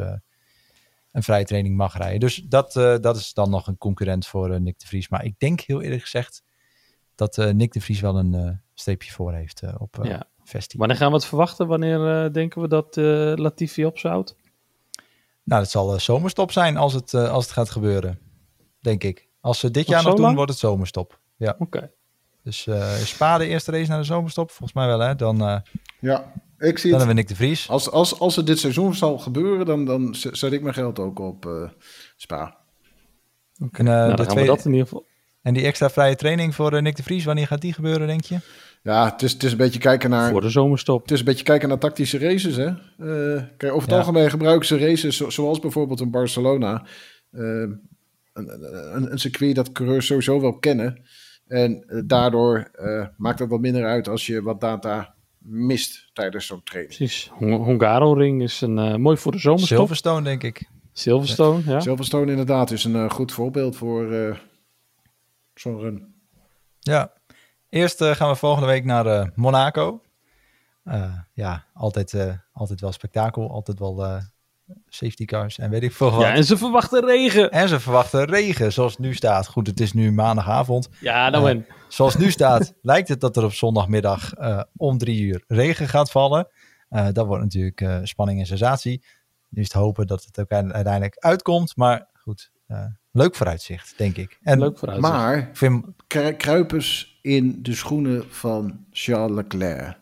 [1.14, 2.20] een vrije training mag rijden.
[2.20, 5.10] Dus dat, dat is dan nog een concurrent voor Nick de Vries.
[5.10, 6.44] Maar ik denk heel eerlijk gezegd
[7.16, 10.28] dat Nick de Vries wel een streepje voor heeft op ja.
[10.44, 10.78] Vesti.
[10.78, 11.68] Wanneer gaan we het verwachten?
[11.68, 14.36] Wanneer uh, denken we dat uh, Latifi opzout?
[15.44, 18.20] Nou, het zal uh, zomerstop zijn als het, als het gaat gebeuren.
[18.80, 19.28] Denk ik.
[19.40, 20.36] Als ze dit nog jaar nog doen, lang?
[20.36, 21.20] wordt het zomerstop.
[21.36, 21.52] Ja.
[21.52, 21.64] Oké.
[21.64, 21.92] Okay.
[22.44, 22.68] Dus
[23.04, 24.50] Spa de eerste race naar de zomerstop?
[24.52, 25.16] Volgens mij wel, hè?
[25.16, 25.64] Dan,
[26.00, 26.34] ja,
[26.68, 27.70] ik zie dan hebben we Nick de Vries.
[27.70, 31.20] Als, als, als het dit seizoen zal gebeuren, dan, dan zet ik mijn geld ook
[31.20, 31.72] op
[32.16, 32.58] Spa.
[33.60, 33.86] Okay.
[33.86, 34.52] En, nou, dan gaan tweede...
[34.52, 35.06] we dat in ieder geval...
[35.42, 38.38] En die extra vrije training voor Nick de Vries, wanneer gaat die gebeuren, denk je?
[38.84, 40.32] Ja, het is, het is een beetje kijken naar...
[40.32, 41.02] Voor de zomerstop.
[41.02, 42.68] Het is een beetje kijken naar tactische races, hè.
[42.68, 43.98] Uh, kijk, over het ja.
[43.98, 46.86] algemeen gebruiken ze races zo, zoals bijvoorbeeld in Barcelona.
[47.32, 47.76] Uh, een,
[48.96, 51.02] een, een, circuit dat coureurs sowieso wel kennen.
[51.48, 52.72] En uh, daardoor
[53.18, 55.13] maakt het wat minder uit als je wat data
[55.44, 56.96] mist tijdens zo'n training.
[56.96, 57.32] Precies.
[57.40, 59.78] Hungaroring is een, mooi voor de zomerstop.
[59.78, 60.70] Silverstone, denk ik.
[60.92, 61.80] Silverstone, ja.
[61.80, 64.38] Silverstone inderdaad is een goed voorbeeld voor
[65.54, 66.14] zo'n run.
[66.80, 67.14] Ja,
[67.74, 70.02] Eerst uh, gaan we volgende week naar uh, Monaco.
[70.86, 72.16] Uh, ja, altijd,
[72.52, 73.52] altijd wel spektakel.
[73.52, 74.22] Altijd wel
[74.88, 76.22] safety cars en weet ik veel wat.
[76.22, 77.52] Ja, en ze verwachten regen.
[77.52, 79.48] En ze verwachten regen, zoals het nu staat.
[79.48, 80.90] Goed, het is nu maandagavond.
[81.00, 81.66] Ja, nou en.
[81.88, 84.34] Zoals het nu staat, lijkt het dat er op zondagmiddag
[84.76, 86.48] om drie uur regen gaat vallen.
[87.12, 89.04] dat wordt natuurlijk spanning en sensatie.
[89.50, 91.76] Nu is het hopen dat het ook uiteindelijk uitkomt.
[91.76, 92.52] Maar goed,
[93.12, 94.40] leuk vooruitzicht, denk ik.
[94.42, 95.14] En, leuk vooruitzicht.
[95.14, 95.86] Maar vind...
[96.38, 100.02] kruipers in de schoenen van Charles Leclerc.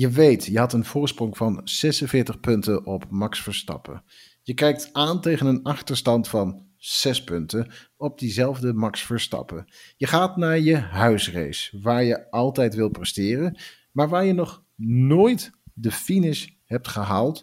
[0.00, 4.02] Je weet, je had een voorsprong van 46 punten op Max Verstappen.
[4.42, 9.64] Je kijkt aan tegen een achterstand van 6 punten op diezelfde Max Verstappen.
[9.96, 13.58] Je gaat naar je huisrace, waar je altijd wil presteren,
[13.92, 17.42] maar waar je nog nooit de finish hebt gehaald.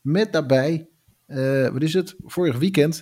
[0.00, 0.88] Met daarbij,
[1.26, 3.00] uh, wat is het, vorig weekend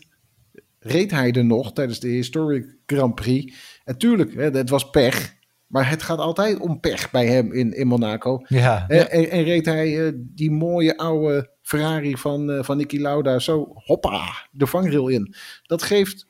[0.79, 3.55] reed hij er nog tijdens de Historic Grand Prix.
[3.85, 5.43] En tuurlijk, het was pech.
[5.67, 8.45] Maar het gaat altijd om pech bij hem in, in Monaco.
[8.47, 13.01] Ja, en, en, en, reed hij uh, die mooie oude Ferrari van, uh, van Niki
[13.01, 15.35] Lauda zo hoppa de vangrail in.
[15.62, 16.27] Dat geeft,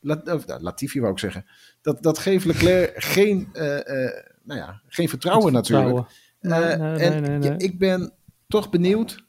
[0.00, 1.46] Lat, Latifi wou ik zeggen,
[1.82, 3.48] dat, dat geeft Leclerc geen,
[4.42, 6.08] nou ja, geen vertrouwen natuurlijk.
[6.40, 8.12] Nee, nee, en nee, ik ben
[8.48, 9.24] toch benieuwd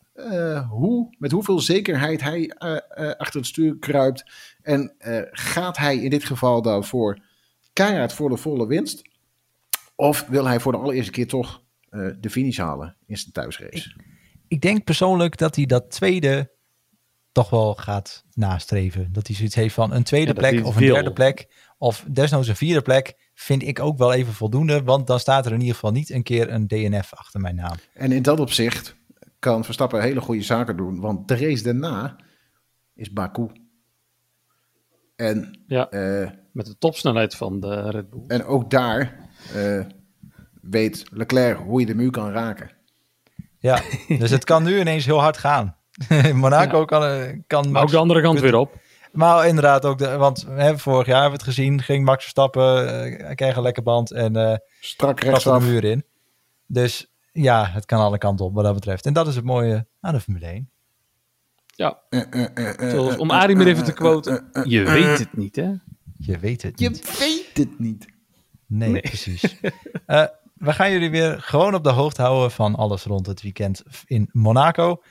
[0.70, 2.54] hoe, met hoeveel zekerheid hij
[3.18, 4.26] achter het stuur kruipt.
[4.62, 4.96] En
[5.32, 7.20] gaat hij in dit geval dan voor
[7.74, 9.07] keihard voor de volle winst?
[10.00, 13.78] Of wil hij voor de allereerste keer toch uh, de finish halen in zijn thuisrace?
[13.78, 13.96] Ik,
[14.48, 16.52] ik, denk persoonlijk dat hij dat tweede
[17.32, 19.14] toch wel gaat nastreven.
[19.14, 21.48] Dat hij zoiets heeft van een tweede plek of een derde plek.
[21.78, 23.32] Of desnoods een vierde plek.
[23.34, 24.84] Vind ik ook wel even voldoende.
[24.84, 27.76] Want dan staat er in ieder geval niet een keer een DNF achter mijn naam.
[27.94, 28.96] En in dat opzicht
[29.40, 31.00] kan Verstappen hele goede zaken doen.
[31.00, 32.16] Want de race daarna
[32.94, 33.48] is Baku.
[35.16, 38.24] En, ja, uh, met de topsnelheid van de Red Bull.
[38.28, 39.86] En ook daar uh,
[40.62, 42.72] weet Leclerc hoe je de muur kan raken.
[43.60, 45.76] Ja, dus het kan nu ineens heel hard gaan.
[46.34, 48.78] Monaco kan, eh, kan maar ook de andere kant weer op.
[49.12, 52.86] Maar inderdaad ook, de, want hè, vorig jaar hebben we het gezien, ging Max Verstappen,
[53.20, 56.04] uh, kreeg een lekker band en uh, strak rechtsaf de muur in.
[56.66, 59.06] Dus ja, het kan alle kanten op wat dat betreft.
[59.06, 60.70] En dat is het mooie aan de Formule 1.
[61.66, 62.00] Ja,
[62.78, 65.74] Zoals, om Arie meer even te quoten, je weet het niet hè?
[66.18, 66.98] Je weet het niet.
[66.98, 68.06] Je weet het niet.
[68.68, 69.44] Nee, precies.
[70.08, 73.84] uh, we gaan jullie weer gewoon op de hoogte houden van alles rond het weekend
[74.06, 75.02] in Monaco.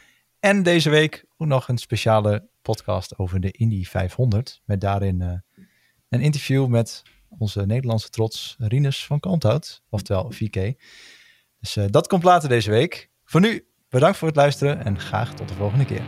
[0.40, 4.62] En deze week ook nog een speciale podcast over de Indy 500.
[4.64, 5.64] Met daarin uh,
[6.08, 7.02] een interview met
[7.38, 10.54] onze Nederlandse trots Rinus van Kanthout, oftewel VK.
[11.60, 13.10] Dus uh, dat komt later deze week.
[13.24, 16.04] Voor nu, bedankt voor het luisteren en graag tot de volgende keer.